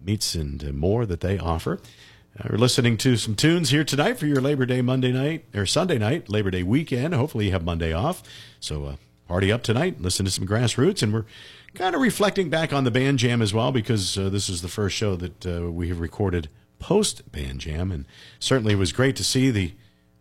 [0.00, 1.80] meats and uh, more that they offer.
[2.38, 5.66] Uh, we're listening to some tunes here tonight for your Labor Day Monday night or
[5.66, 7.14] Sunday night, Labor Day weekend.
[7.14, 8.22] Hopefully, you have Monday off.
[8.60, 11.24] So, uh, party up tonight, listen to some grassroots, and we're
[11.74, 14.68] kind of reflecting back on the band jam as well because uh, this is the
[14.68, 16.48] first show that uh, we have recorded
[16.78, 18.04] post band jam, and
[18.38, 19.72] certainly it was great to see the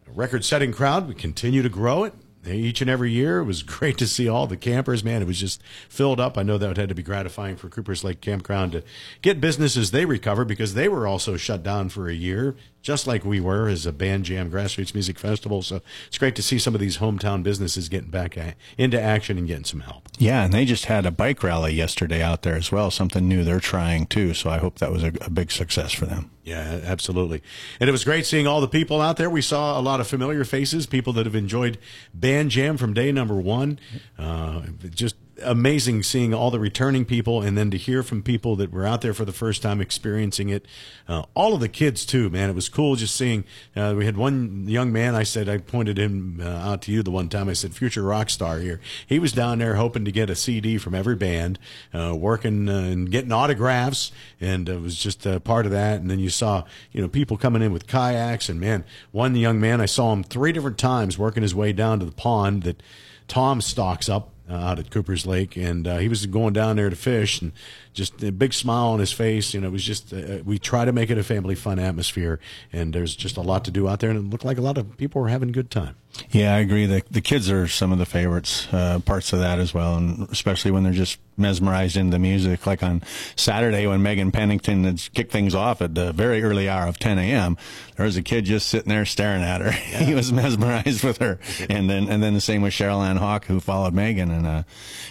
[0.08, 1.08] record-setting crowd.
[1.08, 2.13] We continue to grow it
[2.47, 3.39] each and every year.
[3.39, 5.03] It was great to see all the campers.
[5.03, 6.38] Man, it was just filled up.
[6.38, 8.84] I know that had to be gratifying for Coopers Lake Campground to
[9.21, 12.55] get business as they recover because they were also shut down for a year,
[12.86, 15.63] just like we were as a band jam grassroots music festival.
[15.63, 18.38] So it's great to see some of these hometown businesses getting back
[18.78, 20.08] into action and getting some help.
[20.19, 23.43] Yeah, and they just had a bike rally yesterday out there as well, something new
[23.43, 24.36] they're trying too.
[24.36, 26.30] So I hope that was a, a big success for them.
[26.43, 27.41] Yeah, absolutely.
[27.80, 29.32] And it was great seeing all the people out there.
[29.32, 31.80] We saw a lot of familiar faces, people that have enjoyed
[32.13, 33.80] Band Jam from day number one.
[34.19, 38.71] Uh, just amazing seeing all the returning people and then to hear from people that
[38.71, 40.65] were out there for the first time experiencing it.
[41.08, 42.50] Uh, all of the kids, too, man.
[42.50, 43.43] It was cool just seeing.
[43.76, 47.04] Uh, we had one young man, I said, I pointed him uh, out to you
[47.04, 47.50] the one time.
[47.50, 48.80] I said, future rock star here.
[49.06, 51.60] He was down there hoping to get a CD from every band,
[51.93, 56.00] uh, working uh, and getting autographs, and it was just uh, part of that.
[56.00, 59.60] And then you saw, you know, people coming in with kayaks, and man, one young
[59.60, 62.82] man, I saw him three different times working his way down to the pond that
[63.28, 66.89] Tom stocks up uh, out at Cooper's Lake, and uh, he was going down there
[66.89, 67.51] to fish, and
[67.95, 69.53] just a big smile on his face.
[69.53, 72.39] You know, it was just uh, we try to make it a family fun atmosphere,
[72.71, 74.77] and there's just a lot to do out there, and it looked like a lot
[74.77, 75.95] of people were having a good time.
[76.31, 76.86] Yeah, I agree.
[76.86, 80.29] The the kids are some of the favorites uh, parts of that as well, and
[80.29, 82.65] especially when they're just mesmerized in the music.
[82.65, 83.01] Like on
[83.36, 87.19] Saturday when Megan Pennington had kicked things off at the very early hour of 10
[87.19, 87.58] a.m.,
[87.95, 89.71] there was a kid just sitting there staring at her.
[90.05, 93.45] he was mesmerized with her, and then and then the same with Cheryl Ann Hawk
[93.45, 94.63] who followed Megan, and uh,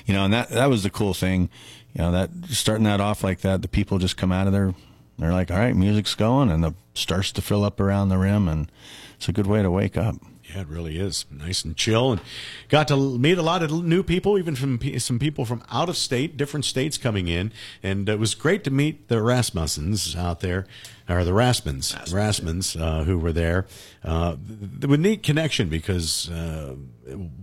[0.06, 1.50] you know, and that that was the cool thing.
[1.94, 4.74] You know, that starting that off like that, the people just come out of there.
[5.18, 8.48] They're like, all right, music's going, and the starts to fill up around the rim,
[8.48, 8.70] and
[9.16, 10.16] it's a good way to wake up.
[10.50, 12.20] Yeah, it really is nice and chill, and
[12.68, 15.96] got to meet a lot of new people, even from some people from out of
[15.96, 17.50] state, different states coming in,
[17.83, 20.66] and it was great to meet the Rasmussens out there,
[21.09, 23.66] or the Rasmans, Rasmans, uh, who were there.
[24.02, 24.37] Uh,
[24.80, 26.74] th- a neat connection because uh,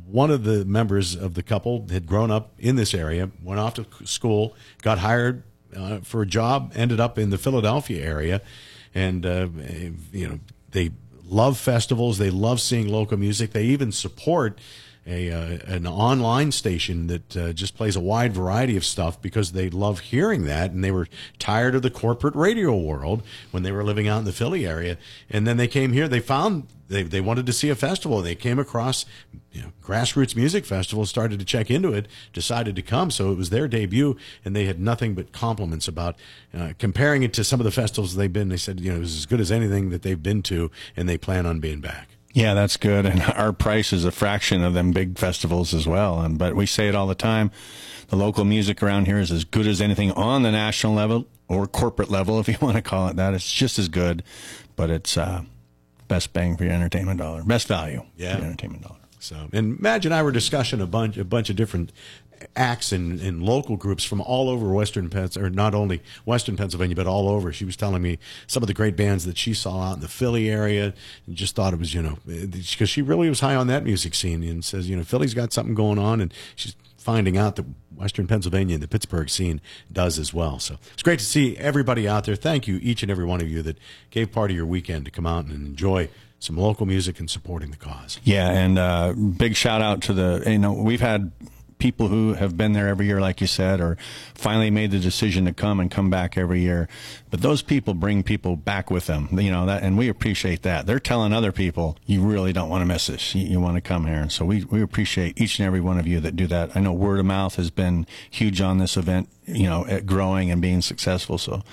[0.06, 3.74] one of the members of the couple had grown up in this area, went off
[3.76, 5.44] to school, got hired
[5.76, 8.42] uh, for a job, ended up in the Philadelphia area,
[8.94, 9.48] and uh,
[10.12, 10.40] you know
[10.72, 10.92] they
[11.32, 12.18] love festivals.
[12.18, 13.52] They love seeing local music.
[13.52, 14.60] They even support
[15.06, 19.54] a uh, an online station that uh, just plays a wide variety of stuff because
[19.54, 21.08] they love hearing that, and they were
[21.40, 24.98] tired of the corporate radio world when they were living out in the Philly area.
[25.30, 26.08] And then they came here.
[26.08, 28.22] They found they they wanted to see a festival.
[28.22, 29.06] They came across
[29.52, 33.10] you know, grassroots music festival, started to check into it, decided to come.
[33.10, 36.16] So it was their debut, and they had nothing but compliments about
[36.54, 38.50] uh, comparing it to some of the festivals they've been.
[38.50, 41.10] They said you know it was as good as anything that they've been to, and
[41.10, 42.11] they plan on being back.
[42.34, 43.06] Yeah, that's good.
[43.06, 46.20] And our price is a fraction of them big festivals as well.
[46.22, 47.52] And but we say it all the time.
[48.08, 51.66] The local music around here is as good as anything on the national level or
[51.68, 53.34] corporate level, if you want to call it that.
[53.34, 54.24] It's just as good,
[54.76, 55.44] but it's uh,
[56.08, 58.34] best bang for your entertainment dollar, best value Yeah.
[58.34, 58.96] for your entertainment dollar.
[59.20, 61.92] So, and Madge and I were discussing a bunch, a bunch of different
[62.56, 66.96] acts and, and local groups from all over Western Pennsylvania, or not only Western Pennsylvania,
[66.96, 67.52] but all over.
[67.52, 70.08] She was telling me some of the great bands that she saw out in the
[70.08, 70.94] Philly area,
[71.28, 74.16] and just thought it was, you know, because she really was high on that music
[74.16, 77.66] scene, and says, you know, Philly's got something going on, and she's finding out that
[77.96, 79.60] Western Pennsylvania and the Pittsburgh scene
[79.92, 80.60] does as well.
[80.60, 82.36] So it's great to see everybody out there.
[82.36, 83.78] Thank you, each and every one of you that
[84.12, 87.72] gave part of your weekend to come out and enjoy some local music and supporting
[87.72, 88.20] the cause.
[88.24, 91.32] Yeah, and uh, big shout out to the you know we've had
[91.82, 93.98] people who have been there every year, like you said, or
[94.36, 96.88] finally made the decision to come and come back every year.
[97.32, 100.86] But those people bring people back with them, you know that, and we appreciate that.
[100.86, 103.34] They're telling other people, you really don't want to miss this.
[103.34, 105.98] You, you want to come here, and so we we appreciate each and every one
[105.98, 106.76] of you that do that.
[106.76, 110.52] I know word of mouth has been huge on this event, you know, at growing
[110.52, 111.40] and being successful.
[111.40, 111.64] So,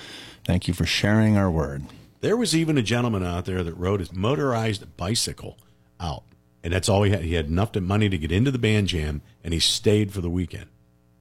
[0.43, 1.83] thank you for sharing our word.
[2.21, 5.57] There was even a gentleman out there that rode his motorized bicycle
[5.99, 6.23] out,
[6.63, 7.21] and that's all he had.
[7.21, 10.29] He had enough money to get into the band jam, and he stayed for the
[10.29, 10.67] weekend.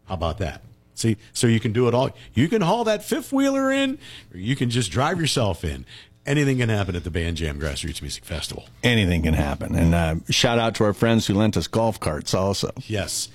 [0.07, 0.63] How about that?
[0.95, 2.11] See, so you can do it all.
[2.35, 3.99] You can haul that fifth wheeler in,
[4.33, 5.87] or you can just drive yourself in.
[6.27, 8.67] Anything can happen at the Band Jam Grassroots Music Festival.
[8.83, 12.35] Anything can happen, and uh, shout out to our friends who lent us golf carts
[12.35, 12.71] also.
[12.87, 13.29] Yes,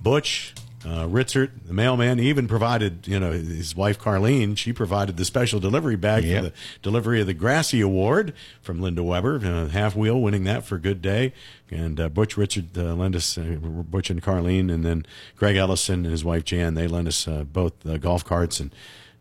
[0.00, 0.54] Butch,
[0.84, 5.58] Uh, Ritzert, the mailman, even provided, you know, his wife Carlene, she provided the special
[5.58, 6.36] delivery bag Yep.
[6.44, 10.64] for the delivery of the Grassy Award from Linda Weber, uh, half wheel winning that
[10.64, 11.32] for Good Day.
[11.68, 15.04] And uh, Butch Richard uh, lent us, uh, Butch and Carlene, and then
[15.36, 18.60] Greg Ellison and his wife Jan, they lent us uh, both uh, golf carts.
[18.60, 18.72] And,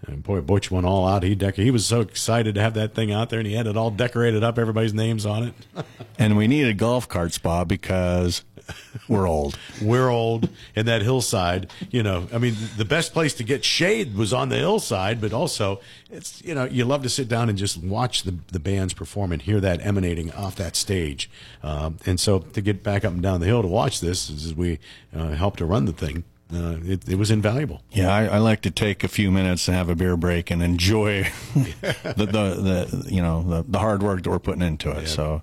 [0.05, 1.23] and boy, Butch went all out.
[1.23, 3.65] He dec- he was so excited to have that thing out there, and he had
[3.65, 5.53] it all decorated up, everybody's names on it.
[6.19, 8.43] And we need a golf cart spa because
[9.07, 9.57] we're old.
[9.82, 12.28] we're old and that hillside you know.
[12.34, 16.41] I mean the best place to get shade was on the hillside but also it's
[16.43, 19.41] you know you love to sit down and just watch the, the bands perform and
[19.41, 21.30] hear that emanating off that stage.
[21.63, 24.53] Um, and so to get back up and down the hill to watch this as
[24.53, 24.80] we
[25.15, 26.24] uh, helped to run the thing.
[26.53, 27.82] Uh, it, it was invaluable.
[27.91, 30.63] Yeah, I, I like to take a few minutes and have a beer break and
[30.63, 35.07] enjoy the, the, the you know the, the hard work that we're putting into it.
[35.07, 35.41] So,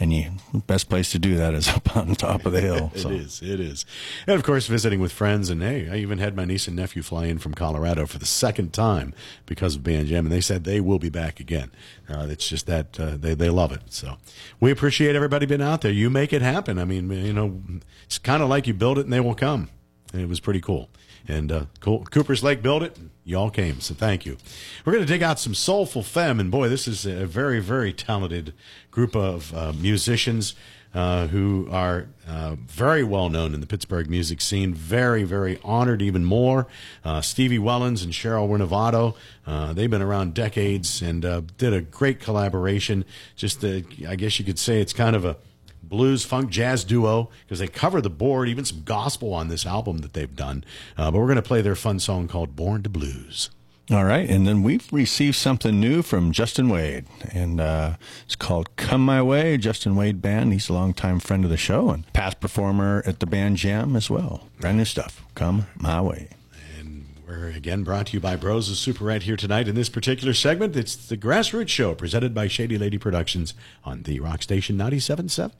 [0.00, 0.32] and you
[0.66, 2.74] best place to do that is up on top of the hill.
[2.94, 3.10] It so.
[3.10, 3.42] is.
[3.42, 3.84] It is.
[4.26, 5.50] And of course, visiting with friends.
[5.50, 8.26] And hey, I even had my niece and nephew fly in from Colorado for the
[8.26, 9.14] second time
[9.46, 10.26] because of Band Jam.
[10.26, 11.70] And they said they will be back again.
[12.08, 13.82] Uh, it's just that uh, they, they love it.
[13.88, 14.16] So
[14.60, 15.92] we appreciate everybody being out there.
[15.92, 16.78] You make it happen.
[16.78, 17.60] I mean, you know,
[18.04, 19.70] it's kind of like you build it and they will come.
[20.12, 20.90] And it was pretty cool.
[21.26, 21.64] And uh.
[21.80, 22.98] Cooper's Lake built it.
[23.26, 24.36] Y'all came, so thank you.
[24.84, 27.90] We're going to dig out some soulful femme, and boy, this is a very, very
[27.90, 28.52] talented
[28.94, 30.54] group of uh, musicians
[30.94, 34.72] uh, who are uh, very well known in the Pittsburgh music scene.
[34.72, 36.68] Very, very honored, even more.
[37.04, 39.16] Uh, Stevie Wellens and Cheryl Renovato.
[39.44, 43.04] Uh, they've been around decades and uh, did a great collaboration.
[43.34, 45.36] Just, uh, I guess you could say it's kind of a
[45.82, 49.98] blues funk jazz duo because they cover the board even some gospel on this album
[49.98, 50.64] that they've done
[50.96, 53.50] uh, but we're going to play their fun song called born to blues
[53.90, 57.04] All right, and then we've received something new from Justin Wade,
[57.34, 60.54] and uh, it's called "Come My Way." Justin Wade Band.
[60.54, 64.08] He's a longtime friend of the show and past performer at the Band Jam as
[64.08, 64.48] well.
[64.58, 65.22] Brand new stuff.
[65.34, 66.30] Come my way.
[66.78, 70.74] And we're again brought to you by Rosie's Superette here tonight in this particular segment
[70.76, 73.52] it's the grassroots show presented by shady lady productions
[73.84, 75.50] on the rock station 97.7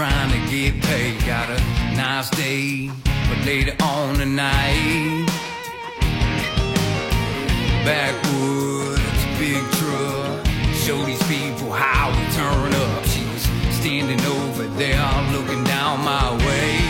[0.00, 1.20] trying to get paid.
[1.26, 1.60] Got a
[1.94, 2.90] nice day,
[3.28, 5.26] but later on tonight,
[7.84, 10.46] backwoods, big truck.
[10.72, 13.04] Show these people how we turn up.
[13.04, 13.42] She was
[13.76, 16.89] standing over there, looking down my way.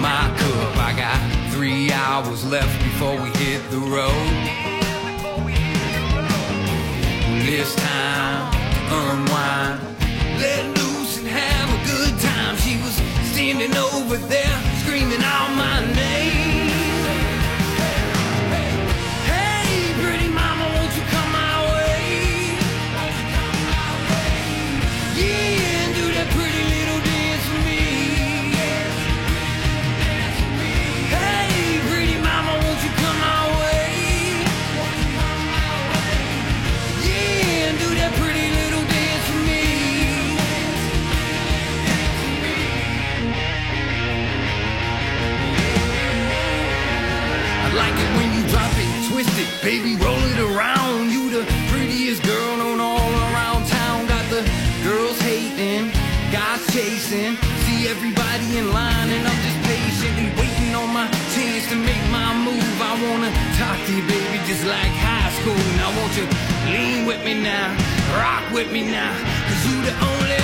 [0.00, 0.76] My cup.
[0.76, 1.18] I got
[1.52, 4.28] three hours left before we hit the road.
[7.44, 8.54] This time,
[8.90, 9.80] unwind,
[10.38, 12.56] let loose and have a good time.
[12.58, 12.94] She was
[13.32, 16.47] standing over there, screaming out my name.
[49.68, 51.10] Baby, roll it around.
[51.12, 54.06] You the prettiest girl known all around town.
[54.06, 54.40] Got the
[54.82, 55.92] girls hating,
[56.32, 57.36] guys chasing.
[57.64, 61.06] See everybody in line, and I'm just patiently waiting on my
[61.36, 62.76] chance to make my move.
[62.80, 65.60] I wanna talk to you, baby, just like high school.
[65.76, 66.26] Now won't you
[66.72, 67.68] lean with me now,
[68.16, 69.12] rock with me now,
[69.48, 70.37] cause you the only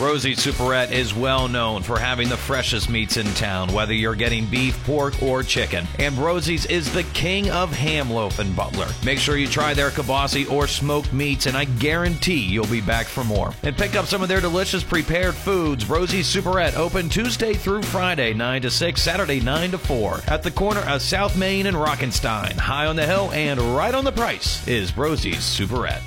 [0.00, 4.46] Rosie's Superette is well known for having the freshest meats in town, whether you're getting
[4.46, 5.88] beef, pork, or chicken.
[5.98, 8.86] And Rosie's is the king of ham loaf and Butler.
[9.04, 13.06] Make sure you try their kibasi or smoked meats, and I guarantee you'll be back
[13.06, 13.52] for more.
[13.64, 15.90] And pick up some of their delicious prepared foods.
[15.90, 20.52] Rosie's Superette open Tuesday through Friday, 9 to 6, Saturday, 9 to 4, at the
[20.52, 22.52] corner of South Main and Rockenstein.
[22.52, 26.02] High on the hill and right on the price is Rosie's Superette.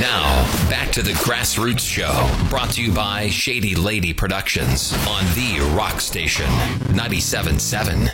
[0.00, 5.74] Now, back to the Grassroots Show, brought to you by Shady Lady Productions on the
[5.76, 6.46] Rock Station
[6.94, 8.10] 97.7.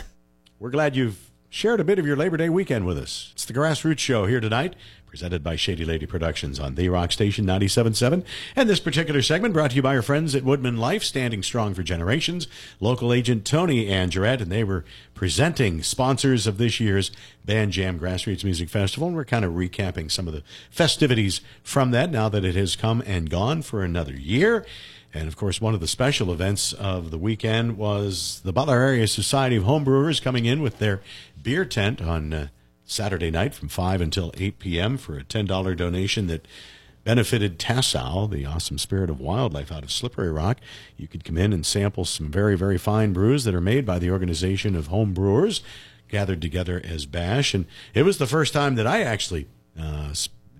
[0.59, 3.29] We're glad you've shared a bit of your Labor Day weekend with us.
[3.33, 4.75] It's the Grassroots Show here tonight,
[5.15, 8.25] presented by Shady Lady Productions on the Rock Station 97.7.
[8.53, 11.73] And this particular segment brought to you by our friends at Woodman Life, standing strong
[11.73, 12.49] for generations.
[12.81, 17.13] Local agent Tony and Angerette, and they were presenting sponsors of this year's
[17.45, 19.07] Band Jam Grassroots Music Festival.
[19.07, 22.75] And we're kind of recapping some of the festivities from that now that it has
[22.75, 24.65] come and gone for another year.
[25.13, 29.07] And of course, one of the special events of the weekend was the Butler Area
[29.07, 30.99] Society of Homebrewers coming in with their
[31.41, 32.47] beer tent on uh,
[32.85, 34.97] Saturday night from 5 until 8 p.m.
[34.97, 36.47] for a $10 donation that
[37.03, 40.59] benefited Tassau, the awesome spirit of wildlife out of Slippery Rock.
[40.97, 43.99] You could come in and sample some very, very fine brews that are made by
[43.99, 45.61] the organization of home brewers
[46.09, 47.53] gathered together as Bash.
[47.53, 49.47] And it was the first time that I actually
[49.79, 50.13] uh,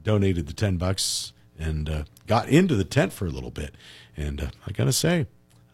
[0.03, 3.76] donated the 10 bucks and uh, got into the tent for a little bit.
[4.15, 5.28] And uh, I got to say,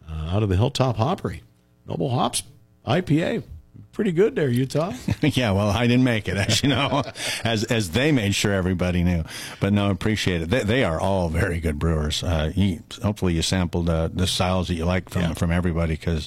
[0.08, 1.42] uh, out of the Hilltop Hoppery,
[1.86, 2.42] Noble Hops
[2.86, 3.44] IPA.
[3.92, 4.94] Pretty good there, Utah.
[5.20, 7.02] yeah, well, I didn't make it, as you know,
[7.44, 9.22] as as they made sure everybody knew.
[9.60, 10.48] But no, appreciate it.
[10.48, 12.22] They, they are all very good brewers.
[12.22, 16.26] Uh, you, hopefully, you sampled uh, the styles that you like from from everybody because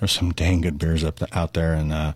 [0.00, 1.72] there's some dang good beers up out there.
[1.72, 2.12] And uh,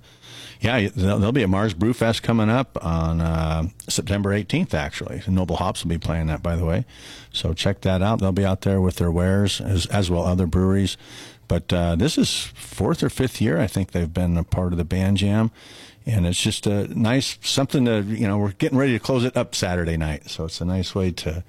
[0.61, 4.75] yeah, there'll, there'll be a Mars Brew Fest coming up on uh, September 18th.
[4.75, 6.85] Actually, Noble Hops will be playing that, by the way.
[7.33, 8.21] So check that out.
[8.21, 10.97] They'll be out there with their wares as as well other breweries.
[11.49, 14.79] But uh, this is fourth or fifth year, I think they've been a part of
[14.79, 15.51] the band jam,
[16.07, 19.37] and it's just a nice something to you know we're getting ready to close it
[19.37, 21.45] up Saturday night, so it's a nice way to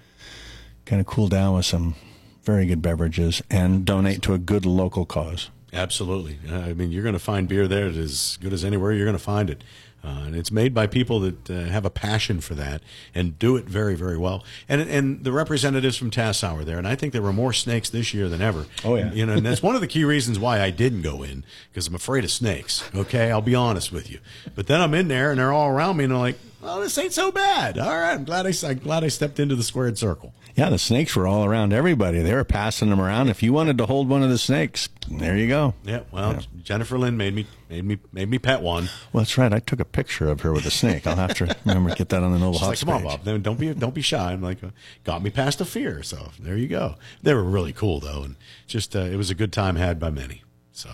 [0.85, 1.95] kind of cool down with some
[2.43, 5.49] very good beverages and donate to a good local cause.
[5.71, 6.37] Absolutely.
[6.51, 9.23] I mean, you're going to find beer there as good as anywhere you're going to
[9.23, 9.63] find it.
[10.03, 12.81] Uh, and it's made by people that uh, have a passion for that
[13.15, 14.43] and do it very, very well.
[14.67, 17.89] And and the representatives from Tassau were there, and I think there were more snakes
[17.89, 18.65] this year than ever.
[18.83, 19.13] Oh, yeah.
[19.13, 21.87] you know, and that's one of the key reasons why I didn't go in because
[21.87, 22.83] I'm afraid of snakes.
[22.93, 24.19] Okay, I'll be honest with you.
[24.55, 26.97] But then I'm in there, and they're all around me, and I'm like, "Well, this
[26.97, 29.97] ain't so bad." All right, I'm glad I I'm glad I stepped into the squared
[29.97, 30.34] circle.
[30.55, 32.20] Yeah, the snakes were all around everybody.
[32.20, 33.30] They were passing them around.
[33.30, 35.74] If you wanted to hold one of the snakes, there you go.
[35.84, 38.89] Yeah, well, Jennifer Lynn made me made me made me pet one.
[39.11, 39.51] Well, that's right.
[39.51, 41.07] I took a picture of her with a snake.
[41.07, 43.03] I'll have to remember to get that on the Noble She's like, come on.
[43.03, 43.24] Bob.
[43.24, 44.32] Don't- Don't be don't be shy.
[44.32, 44.70] I'm like, uh,
[45.03, 46.03] got me past the fear.
[46.03, 46.95] So there you go.
[47.24, 48.36] They were really cool though, and
[48.68, 50.43] just uh, it was a good time had by many.
[50.72, 50.89] So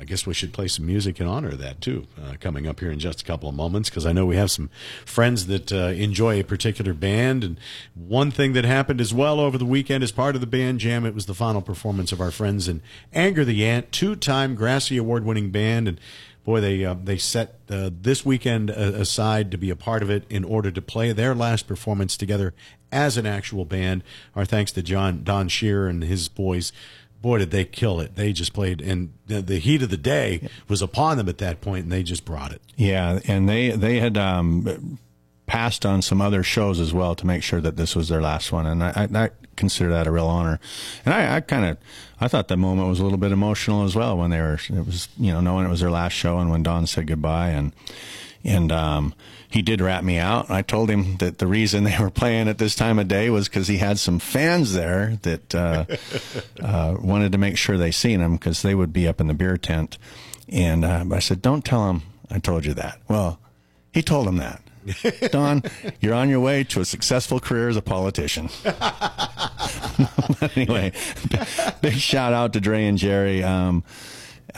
[0.00, 2.78] I guess we should play some music in honor of that too, uh, coming up
[2.78, 4.70] here in just a couple of moments, because I know we have some
[5.04, 7.42] friends that uh, enjoy a particular band.
[7.42, 7.58] And
[7.94, 11.04] one thing that happened as well over the weekend as part of the band jam,
[11.04, 12.80] it was the final performance of our friends in
[13.12, 16.00] Anger the Ant, two-time Grassy Award-winning band, and
[16.44, 20.10] boy, they uh, they set uh, this weekend uh, aside to be a part of
[20.10, 22.54] it in order to play their last performance together
[22.90, 24.02] as an actual band.
[24.34, 26.72] Our thanks to John Don Shearer and his boys
[27.20, 28.16] boy, did they kill it!
[28.16, 31.60] They just played, and the, the heat of the day was upon them at that
[31.60, 32.62] point, and they just brought it.
[32.76, 34.98] Yeah, and they they had um,
[35.46, 38.52] passed on some other shows as well to make sure that this was their last
[38.52, 40.60] one, and I, I, consider that a real honor.
[41.04, 41.78] And I, I kind of
[42.20, 44.86] I thought the moment was a little bit emotional as well when they were it
[44.86, 47.72] was you know knowing it was their last show and when Don said goodbye and
[48.44, 49.14] and um,
[49.50, 50.50] he did rat me out.
[50.50, 53.48] I told him that the reason they were playing at this time of day was
[53.48, 55.84] because he had some fans there that uh,
[56.62, 59.34] uh, wanted to make sure they seen him because they would be up in the
[59.34, 59.96] beer tent.
[60.48, 63.38] And uh, I said, "Don't tell him I told you that." Well,
[63.92, 64.62] he told him that.
[65.32, 65.62] Don,
[66.00, 68.48] you're on your way to a successful career as a politician.
[70.56, 70.92] anyway,
[71.80, 73.42] big shout out to Dre and Jerry.
[73.42, 73.84] Um,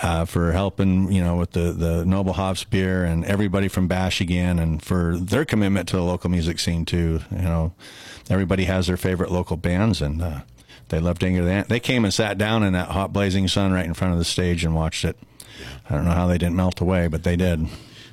[0.03, 4.21] uh, for helping, you know, with the, the Noble Hops beer and everybody from Bash
[4.21, 7.21] again and for their commitment to the local music scene too.
[7.31, 7.73] You know,
[8.29, 10.41] everybody has their favorite local bands and, uh,
[10.89, 11.69] they loved Anger the Ant.
[11.69, 14.25] They came and sat down in that hot blazing sun right in front of the
[14.25, 15.17] stage and watched it.
[15.89, 17.67] I don't know how they didn't melt away, but they did.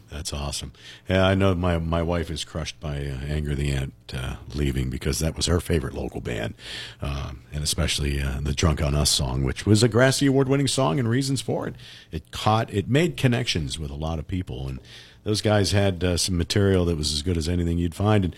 [0.10, 0.72] That's awesome.
[1.10, 4.90] Yeah, I know my my wife is crushed by uh, Anger the Ant uh, leaving
[4.90, 6.54] because that was her favorite local band,
[7.02, 10.98] um, and especially uh, the "Drunk on Us" song, which was a Grassy Award-winning song,
[10.98, 11.76] and reasons for it.
[12.12, 14.80] It caught, it made connections with a lot of people, and
[15.24, 18.24] those guys had uh, some material that was as good as anything you'd find.
[18.24, 18.36] And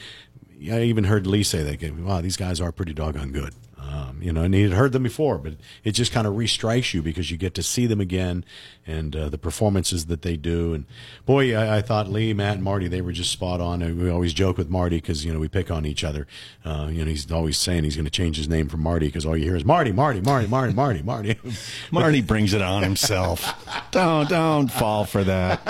[0.72, 3.54] I even heard Lee say that, "Wow, these guys are pretty doggone good."
[4.22, 5.54] You know, and he had heard them before, but
[5.84, 8.44] it just kind of restrikes you because you get to see them again
[8.90, 10.74] and uh, the performances that they do.
[10.74, 10.86] And
[11.26, 13.82] boy, I, I thought Lee, Matt, and Marty they were just spot on.
[13.82, 16.28] And we always joke with Marty because you know we pick on each other.
[16.66, 19.26] Uh, you know, he's always saying he's going to change his name from Marty because
[19.26, 21.38] all you hear is Marty, Marty, Marty, Marty, Marty, Marty.
[21.92, 23.46] Marty brings it on himself.
[23.92, 25.64] don't don't fall for that.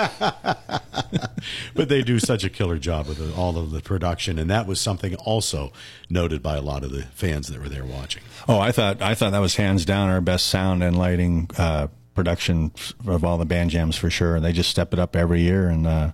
[1.74, 4.66] but they do such a killer job with the, all of the production, and that
[4.66, 5.72] was something also
[6.08, 8.22] noted by a lot of the fans that were there watching.
[8.48, 11.88] Oh, I thought I thought that was hands down our best sound and lighting uh,
[12.14, 12.72] production
[13.06, 14.36] of all the band jams for sure.
[14.36, 16.12] And they just step it up every year, and uh,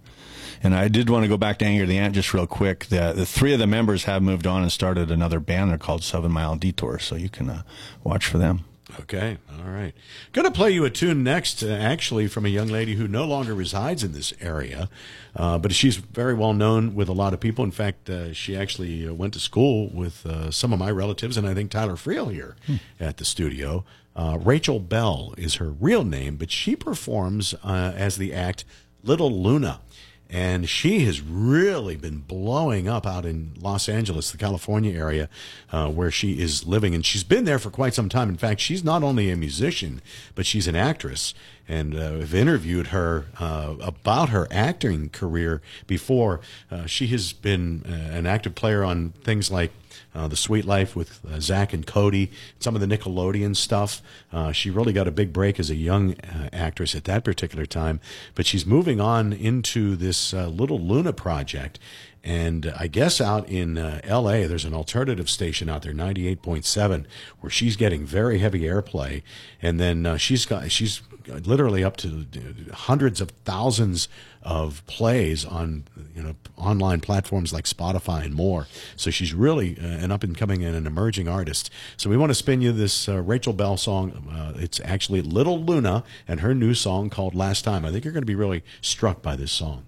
[0.63, 2.87] and I did want to go back to Anger the Ant just real quick.
[2.87, 5.71] The, the three of the members have moved on and started another band.
[5.71, 7.63] They're called Seven Mile Detour, so you can uh,
[8.03, 8.65] watch for them.
[9.01, 9.93] Okay, all right.
[10.33, 13.25] Going to play you a tune next, uh, actually, from a young lady who no
[13.25, 14.89] longer resides in this area,
[15.35, 17.65] uh, but she's very well known with a lot of people.
[17.65, 21.37] In fact, uh, she actually uh, went to school with uh, some of my relatives,
[21.37, 22.57] and I think Tyler Friel here
[22.99, 23.85] at the studio.
[24.15, 28.65] Uh, Rachel Bell is her real name, but she performs uh, as the act
[29.03, 29.81] Little Luna.
[30.29, 35.29] And she has really been blowing up out in Los Angeles, the California area,
[35.71, 36.95] uh, where she is living.
[36.95, 38.29] And she's been there for quite some time.
[38.29, 40.03] In fact, she's not only a musician,
[40.35, 41.33] but she's an actress.
[41.69, 46.41] And uh, I've interviewed her uh, about her acting career before.
[46.71, 49.73] Uh, she has been uh, an active player on things like
[50.17, 54.01] uh, The Suite Life with uh, Zack and Cody, some of the Nickelodeon stuff.
[54.33, 57.67] Uh, she really got a big break as a young uh, actress at that particular
[57.67, 58.01] time,
[58.35, 61.79] but she's moving on into this uh, Little Luna project.
[62.25, 67.05] And I guess out in uh, L.A., there's an alternative station out there, 98.7,
[67.39, 69.23] where she's getting very heavy airplay.
[69.63, 72.27] And then she's got she's literally up to
[72.73, 74.09] hundreds of thousands
[74.43, 78.67] of plays on you know online platforms like Spotify and more.
[78.97, 81.71] So she's really uh, an up and coming and an emerging artist.
[81.97, 84.29] So we want to spin you this uh, Rachel Bell song.
[84.31, 87.85] Uh, it's actually Little Luna and her new song called Last Time.
[87.85, 89.87] I think you're going to be really struck by this song.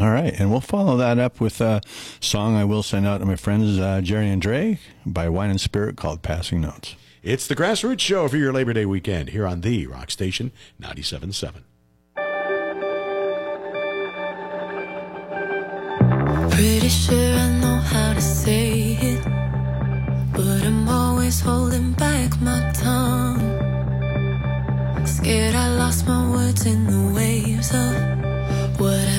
[0.00, 1.82] All right, and we'll follow that up with a
[2.18, 5.60] song I will send out to my friends uh, Jerry and Dre by Wine and
[5.60, 6.96] Spirit called Passing Notes.
[7.22, 10.50] It's the Grassroots Show for your Labor Day weekend here on the Rock Station
[10.80, 11.62] 97.7.
[16.50, 19.22] Pretty sure I know how to say it,
[20.32, 23.38] but I'm always holding back my tongue.
[25.06, 29.11] Scared I lost my words in the waves of what I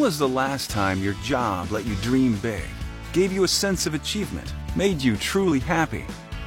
[0.00, 2.64] When was the last time your job let you dream big,
[3.12, 6.06] gave you a sense of achievement, made you truly happy?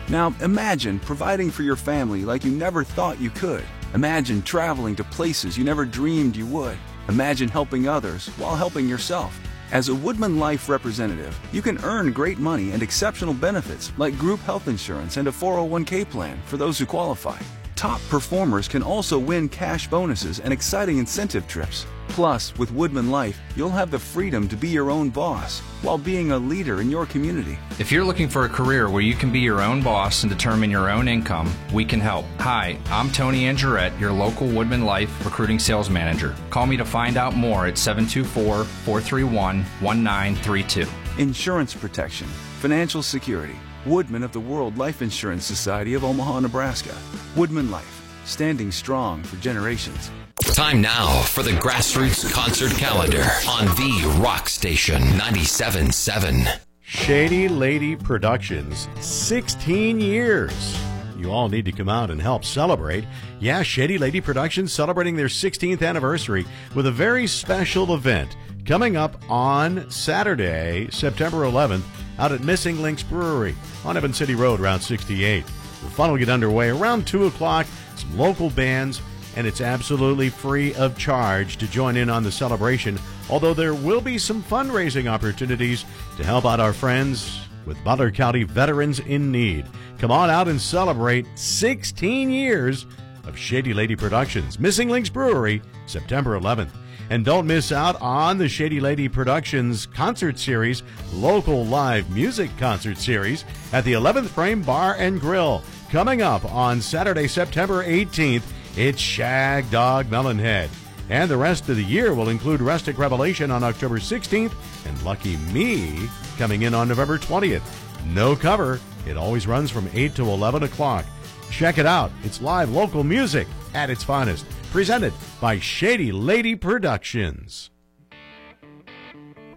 [0.10, 3.64] Now imagine providing for your family like you never thought you could.
[3.94, 6.76] Imagine traveling to places you never dreamed you would.
[7.10, 9.40] Imagine helping others while helping yourself.
[9.72, 14.68] As a WoodmenLife representative, you can earn great money and exceptional benefits like group health
[14.68, 17.38] insurance and a 401k plan for those who qualify.
[17.76, 21.86] Top performers can also win cash bonuses and exciting incentive trips.
[22.14, 26.38] Plus, with WoodmenLife, you'll have the freedom to be your own boss while being a
[26.38, 27.58] leader in your community.
[27.80, 30.70] If you're looking for a career where you can be your own boss and determine
[30.70, 32.26] your own income, we can help.
[32.38, 36.36] Hi, I'm Tony Angerette, your local WoodmenLife recruiting sales manager.
[36.52, 40.86] Call me to find out more at 724 431 1932.
[41.18, 42.28] Insurance protection,
[42.60, 43.56] financial security.
[43.88, 46.96] Woodmen of the World Life Insurance Society of Omaha, Nebraska.
[47.34, 50.12] WoodmenLife, standing strong for generations.
[50.42, 56.60] Time now for the Grassroots Concert Calendar on the Rock Station 97.7.
[56.82, 60.78] Shady Lady Productions, 16 years.
[61.18, 63.06] You all need to come out and help celebrate.
[63.40, 69.22] Yeah, Shady Lady Productions celebrating their 16th anniversary with a very special event coming up
[69.30, 71.84] on Saturday, September 11th,
[72.20, 73.56] out at Missing Links Brewery
[73.86, 75.46] on Evan City Road, Route 68.
[75.46, 75.52] The
[75.92, 77.66] fun will get underway around 2 o'clock.
[77.96, 79.02] Some local bands,
[79.36, 83.00] and it's absolutely free of charge to join in on the celebration.
[83.30, 85.86] Although there will be some fundraising opportunities
[86.18, 89.66] to help out our friends with Butler County Veterans in Need.
[89.98, 92.86] Come on out and celebrate 16 years
[93.26, 94.60] of Shady Lady Productions.
[94.60, 96.72] Missing Links Brewery, September 11th.
[97.10, 102.98] And don't miss out on the Shady Lady Productions concert series, local live music concert
[102.98, 105.64] series at the 11th Frame Bar and Grill.
[105.90, 108.44] Coming up on Saturday, September 18th,
[108.76, 110.70] it's Shag Dog Melonhead.
[111.10, 114.54] And the rest of the year will include Rustic Revelation on October 16th
[114.86, 116.08] and Lucky Me
[116.38, 117.62] coming in on November 20th.
[118.08, 118.80] No cover.
[119.06, 121.06] It always runs from 8 to 11 o'clock.
[121.52, 122.12] Check it out.
[122.24, 124.46] It's live local music at its finest.
[124.72, 127.73] Presented by Shady Lady Productions.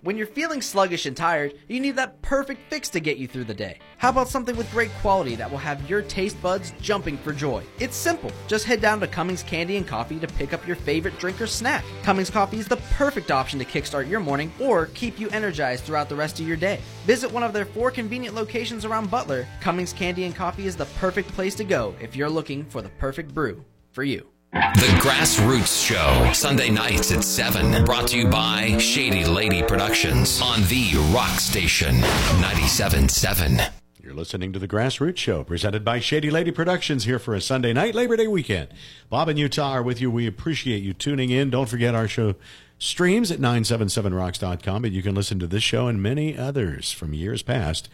[0.07, 3.47] When you're feeling sluggish and tired, you need that perfect fix to get you through
[3.47, 3.81] the day.
[3.99, 7.65] How about something with great quality that will have your taste buds jumping for joy?
[7.81, 8.31] It's simple.
[8.47, 11.49] Just head down to Cummings Candy and Coffee to pick up your favorite drink or
[11.49, 11.85] snack.
[12.05, 16.09] Cummings Coffee is the perfect option to kickstart your morning or keep you energized throughout
[16.09, 16.79] the rest of your day.
[17.05, 19.45] Visit one of their four convenient locations around Butler.
[19.61, 22.91] Cummings Candy and Coffee is the perfect place to go if you're looking for the
[22.91, 24.25] perfect brew for you.
[24.57, 27.85] The Grassroots Show, Sunday nights at 7.
[27.85, 33.71] Brought to you by Shady Lady Productions on the Rock Station 97.7.
[34.03, 37.75] You're listening to the Grassroots Show, presented by Shady Lady Productions, here for a Sunday
[37.75, 38.69] night Labor Day weekend.
[39.11, 40.11] Bob and Utah are with you.
[40.11, 41.51] We appreciate you tuning in.
[41.51, 42.35] Don't forget our show
[42.79, 47.43] streams at 977rocks.com, but you can listen to this show and many others from years
[47.43, 47.91] past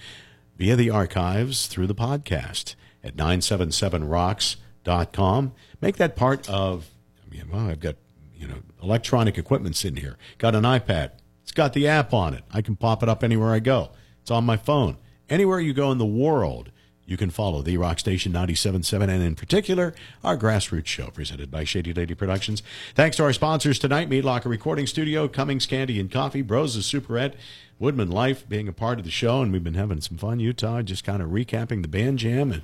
[0.57, 4.63] via the archives through the podcast at 977rocks.com.
[4.85, 6.91] Make that part of,
[7.25, 7.97] I mean, well, I've got,
[8.37, 10.17] you know, electronic equipment sitting here.
[10.39, 11.13] Got an iPad.
[11.43, 12.45] It's got the app on it.
[12.53, 13.91] I can pop it up anywhere I go.
[14.21, 14.97] It's on my phone.
[15.29, 16.71] Anywhere you go in the world,
[17.05, 21.65] you can follow the Rock Station 97.7 and in particular our grassroots show presented by
[21.65, 22.63] Shady Lady Productions.
[22.95, 27.35] Thanks to our sponsors tonight, Meat Locker Recording Studio, Cummings Candy and Coffee, Rosie's Superette,
[27.81, 30.39] WoodmenLife being a part of the show, and we've been having some fun.
[30.39, 32.63] Utah just kind of recapping the band jam, and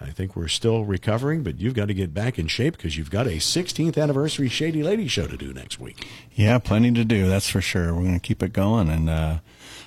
[0.00, 3.10] I think we're still recovering, but you've got to get back in shape because you've
[3.10, 6.08] got a 16th anniversary Shady Lady show to do next week.
[6.32, 7.28] Yeah, plenty to do.
[7.28, 7.94] That's for sure.
[7.94, 9.38] We're going to keep it going, and uh,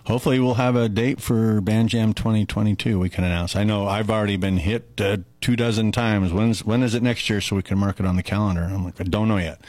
[0.05, 2.99] hopefully, we'll have a date for Band Jam 2022.
[2.99, 3.55] We can announce.
[3.55, 6.31] I know I've already been hit uh, two dozen times.
[6.31, 8.61] When's when is it next year so we can mark it on the calendar?
[8.63, 9.61] I'm like, I don't know yet,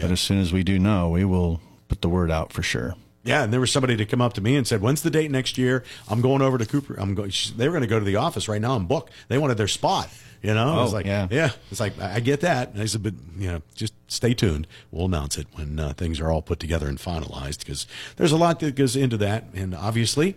[0.00, 2.94] but as soon as we do know, we will put the word out for sure.
[3.28, 5.30] Yeah, and there was somebody to come up to me and said, "When's the date
[5.30, 5.84] next year?
[6.08, 6.94] I'm going over to Cooper.
[6.98, 9.10] I'm going." They were going to go to the office right now and book.
[9.28, 10.08] They wanted their spot.
[10.42, 11.26] You know, I was Oh, like, yeah.
[11.30, 11.50] yeah.
[11.70, 12.72] It's like I I get that.
[12.72, 14.66] And I said, but you know, just stay tuned.
[14.92, 18.36] We'll announce it when uh, things are all put together and finalized because there's a
[18.36, 19.44] lot that goes into that.
[19.54, 20.36] And obviously,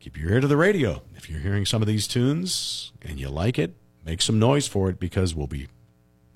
[0.00, 1.02] keep your ear to the radio.
[1.16, 3.74] If you're hearing some of these tunes and you like it,
[4.06, 5.68] make some noise for it because we'll be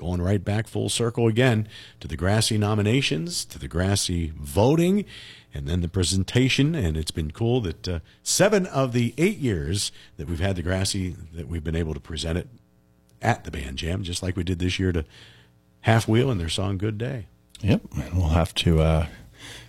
[0.01, 1.69] going right back full circle again
[2.01, 5.05] to the grassy nominations, to the grassy voting,
[5.53, 6.75] and then the presentation.
[6.75, 10.63] And it's been cool that uh, seven of the eight years that we've had the
[10.63, 12.49] grassy, that we've been able to present it
[13.21, 15.05] at the band jam, just like we did this year to
[15.83, 17.27] Half Wheel and their song "Good Day."
[17.61, 19.07] Yep, and we'll have to uh,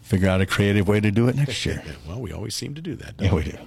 [0.02, 1.84] figure out a creative way to do it next year.
[2.08, 3.16] Well, we always seem to do that.
[3.20, 3.58] Yeah, don't we do.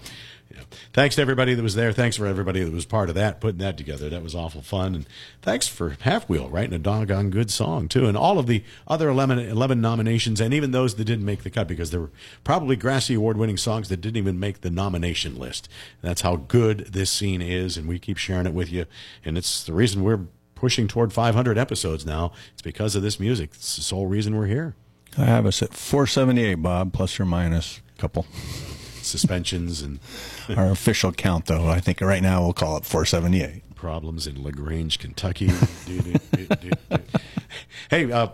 [0.55, 0.63] Yeah.
[0.93, 1.93] Thanks to everybody that was there.
[1.93, 4.09] Thanks for everybody that was part of that, putting that together.
[4.09, 4.95] That was awful fun.
[4.95, 5.07] And
[5.43, 8.07] thanks for Half Wheel writing a doggone good song, too.
[8.07, 11.51] And all of the other 11, 11 nominations, and even those that didn't make the
[11.51, 12.13] cut, because there were
[12.45, 15.69] probably Grassy Award winning songs that didn't even make the nomination list.
[16.03, 17.77] That's how good this scene is.
[17.77, 18.87] And we keep sharing it with you.
[19.25, 22.33] And it's the reason we're pushing toward 500 episodes now.
[22.53, 23.51] It's because of this music.
[23.55, 24.77] It's the sole reason we're here.
[25.19, 28.27] I have us at 478, Bob, plus or minus a couple.
[29.05, 30.01] Suspensions and
[30.57, 33.75] Our official count, though, I think right now we'll call it 478.
[33.75, 35.51] problems in LaGrange, Kentucky.
[37.91, 38.29] Hey, uh,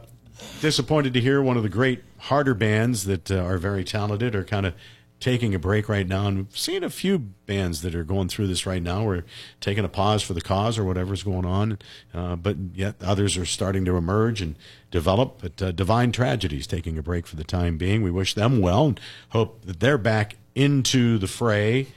[0.60, 4.44] disappointed to hear one of the great harder bands that uh, are very talented are
[4.44, 4.74] kind of
[5.18, 6.28] taking a break right now.
[6.28, 9.04] And we've seen a few bands that are going through this right now.
[9.04, 9.24] We're
[9.60, 11.78] taking a pause for the cause or whatever's going on.
[12.14, 14.56] Uh, but yet others are starting to emerge and
[14.90, 15.42] develop.
[15.42, 18.02] But uh, Divine Tragedy's taking a break for the time being.
[18.02, 19.00] We wish them well and
[19.30, 21.88] hope that they're back into the fray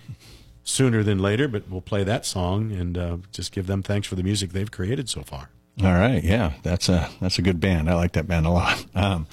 [0.64, 1.48] sooner than later.
[1.48, 4.72] But we'll play that song and uh, just give them thanks for the music they've
[4.72, 5.50] created so far.
[5.82, 7.90] All right, yeah, that's a that's a good band.
[7.90, 8.86] I like that band a lot.
[8.96, 9.26] Um,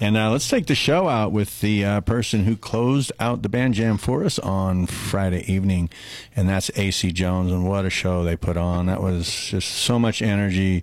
[0.00, 3.48] and uh, let's take the show out with the uh, person who closed out the
[3.48, 5.88] band jam for us on Friday evening,
[6.34, 7.52] and that's AC Jones.
[7.52, 8.86] And what a show they put on!
[8.86, 10.82] That was just so much energy.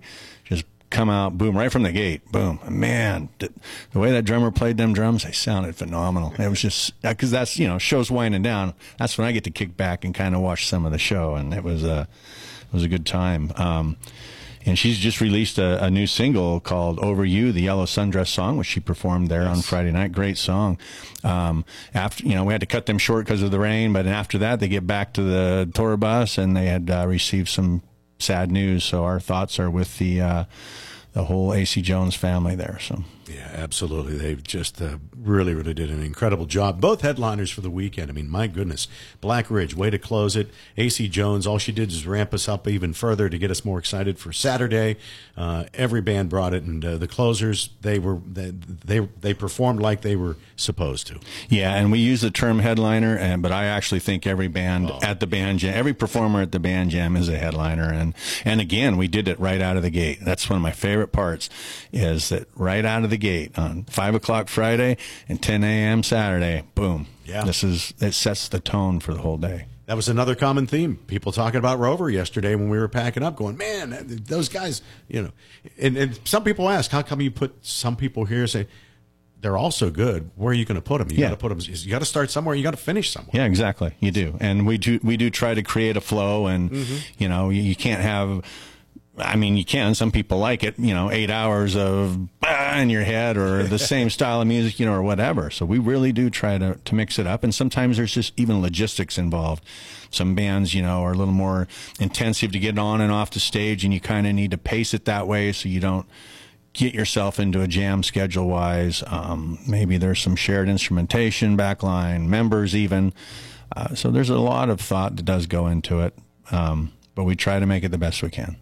[0.92, 2.60] Come out, boom, right from the gate, boom.
[2.68, 6.34] Man, the way that drummer played them drums, they sounded phenomenal.
[6.38, 8.74] It was just because that's you know shows winding down.
[8.98, 11.34] That's when I get to kick back and kind of watch some of the show,
[11.34, 12.06] and it was a
[12.60, 13.52] it was a good time.
[13.56, 13.96] Um,
[14.66, 18.58] and she's just released a, a new single called "Over You," the Yellow Sundress song,
[18.58, 20.12] which she performed there on Friday night.
[20.12, 20.76] Great song.
[21.24, 21.64] Um,
[21.94, 24.36] after you know, we had to cut them short because of the rain, but after
[24.36, 27.80] that, they get back to the tour bus, and they had uh, received some
[28.22, 28.84] sad news.
[28.84, 30.44] So our thoughts are with the uh,
[31.12, 32.78] the whole AC Jones family there.
[32.80, 33.04] So.
[33.34, 34.16] Yeah, absolutely.
[34.16, 36.80] They've just uh, really, really did an incredible job.
[36.80, 38.10] Both headliners for the weekend.
[38.10, 38.88] I mean, my goodness.
[39.20, 40.50] Black Ridge, way to close it.
[40.76, 43.78] AC Jones, all she did is ramp us up even further to get us more
[43.78, 44.96] excited for Saturday.
[45.36, 49.80] Uh, every band brought it, and uh, the closers, they were they, they they performed
[49.80, 51.18] like they were supposed to.
[51.48, 54.98] Yeah, and we use the term headliner, and but I actually think every band Oh.
[55.02, 58.14] at the band jam, every performer at the band jam is a headliner, and
[58.44, 60.18] and again, we did it right out of the gate.
[60.22, 61.48] That's one of my favorite parts,
[61.92, 64.98] is that right out of the gate on five o'clock Friday
[65.28, 66.02] and ten a.m.
[66.02, 67.06] Saturday, boom.
[67.24, 67.44] Yeah.
[67.44, 69.66] this is it sets the tone for the whole day.
[69.86, 70.96] That was another common theme.
[71.06, 75.22] People talking about Rover yesterday when we were packing up, going, "Man, those guys," you
[75.22, 75.30] know.
[75.78, 78.66] And, and some people ask, "How come you put some people here?" Say
[79.40, 80.30] they're all so good.
[80.36, 81.10] Where are you going to put them?
[81.10, 81.28] You Yeah.
[81.28, 81.58] got to put them.
[81.60, 82.54] You got to start somewhere.
[82.54, 83.32] You got to finish somewhere.
[83.34, 83.92] Yeah, exactly.
[84.00, 85.00] You do, and we do.
[85.02, 86.96] We do try to create a flow, and mm-hmm.
[87.22, 88.42] you know, you, you can't have.
[89.18, 89.94] I mean, you can.
[89.94, 90.78] Some people like it.
[90.78, 94.80] You know, eight hours of bah in your head, or the same style of music,
[94.80, 95.50] you know, or whatever.
[95.50, 98.62] So we really do try to to mix it up, and sometimes there's just even
[98.62, 99.64] logistics involved.
[100.10, 101.68] Some bands, you know, are a little more
[102.00, 104.94] intensive to get on and off the stage, and you kind of need to pace
[104.94, 106.06] it that way so you don't
[106.72, 109.02] get yourself into a jam schedule wise.
[109.06, 113.12] Um, maybe there's some shared instrumentation, backline, members even.
[113.76, 116.16] Uh, so there's a lot of thought that does go into it,
[116.50, 118.56] um, but we try to make it the best we can.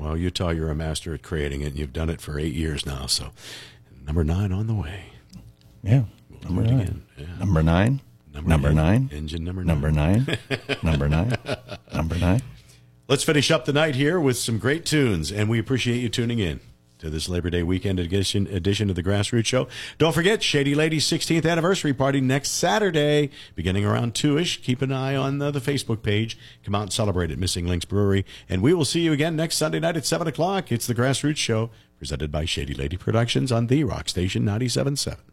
[0.00, 1.66] Well, Utah, you're a master at creating it.
[1.66, 3.04] and You've done it for eight years now.
[3.06, 3.32] So,
[4.06, 5.04] number nine on the way.
[5.82, 6.04] Yeah.
[6.30, 7.02] We'll Number nine.
[7.18, 7.26] Yeah.
[7.38, 8.00] Number nine.
[8.32, 9.08] Number Number nine.
[9.08, 9.18] nine.
[9.18, 9.74] Engine number nine.
[9.80, 10.38] Number nine.
[10.82, 11.36] Number nine.
[11.94, 12.40] Number nine.
[13.08, 16.38] Let's finish up the night here with some great tunes, and we appreciate you tuning
[16.38, 16.60] in
[17.00, 19.68] to this Labor Day weekend edition edition of the Grassroots Show.
[19.98, 24.62] Don't forget Shady Lady's 16th anniversary party next Saturday, beginning around two ish.
[24.62, 26.38] Keep an eye on the, the Facebook page.
[26.64, 29.56] Come out and celebrate at Missing Links Brewery, and we will see you again next
[29.56, 30.70] Sunday night at seven o'clock.
[30.70, 35.29] It's the Grassroots Show, presented by Shady Lady Productions on the Rock Station 97.7.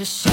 [0.00, 0.29] to show.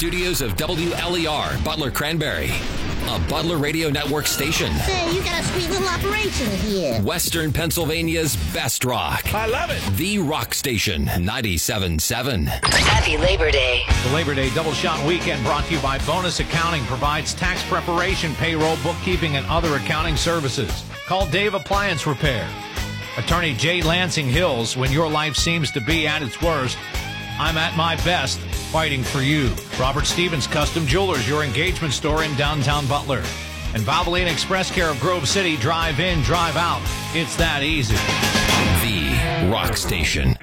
[0.00, 2.50] studios of WLER, Butler Cranberry,
[3.06, 4.72] a Butler Radio Network station.
[4.76, 7.02] Say, you got a sweet little operation here.
[7.02, 9.34] Western Pennsylvania's best rock.
[9.34, 9.82] I love it.
[9.98, 12.46] The Rock Station, 97.7.
[12.46, 13.82] Happy Labor Day.
[14.04, 18.34] The Labor Day Double Shot Weekend brought to you by Bonus Accounting provides tax preparation,
[18.36, 20.82] payroll, bookkeeping, and other accounting services.
[21.06, 22.48] Call Dave Appliance Repair.
[23.18, 26.78] Attorney Jay Lansing Hills, when your life seems to be at its worst,
[27.38, 28.38] I'm at my best
[28.72, 29.50] fighting for you.
[29.80, 33.22] Robert Stevens Custom Jewelers, your engagement store in downtown Butler.
[33.72, 36.82] And Valvoline Express Care of Grove City, drive in, drive out.
[37.14, 37.94] It's that easy.
[38.84, 40.36] The Rock Station.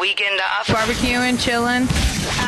[0.00, 0.66] Weekend off.
[0.66, 1.86] Barbecuing, chilling.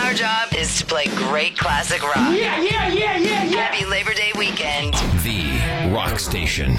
[0.02, 2.16] Our job is to play great classic rock.
[2.16, 3.60] Yeah, yeah, yeah, yeah, yeah.
[3.60, 4.94] Happy Labor Day weekend.
[5.22, 6.78] The Rock Station.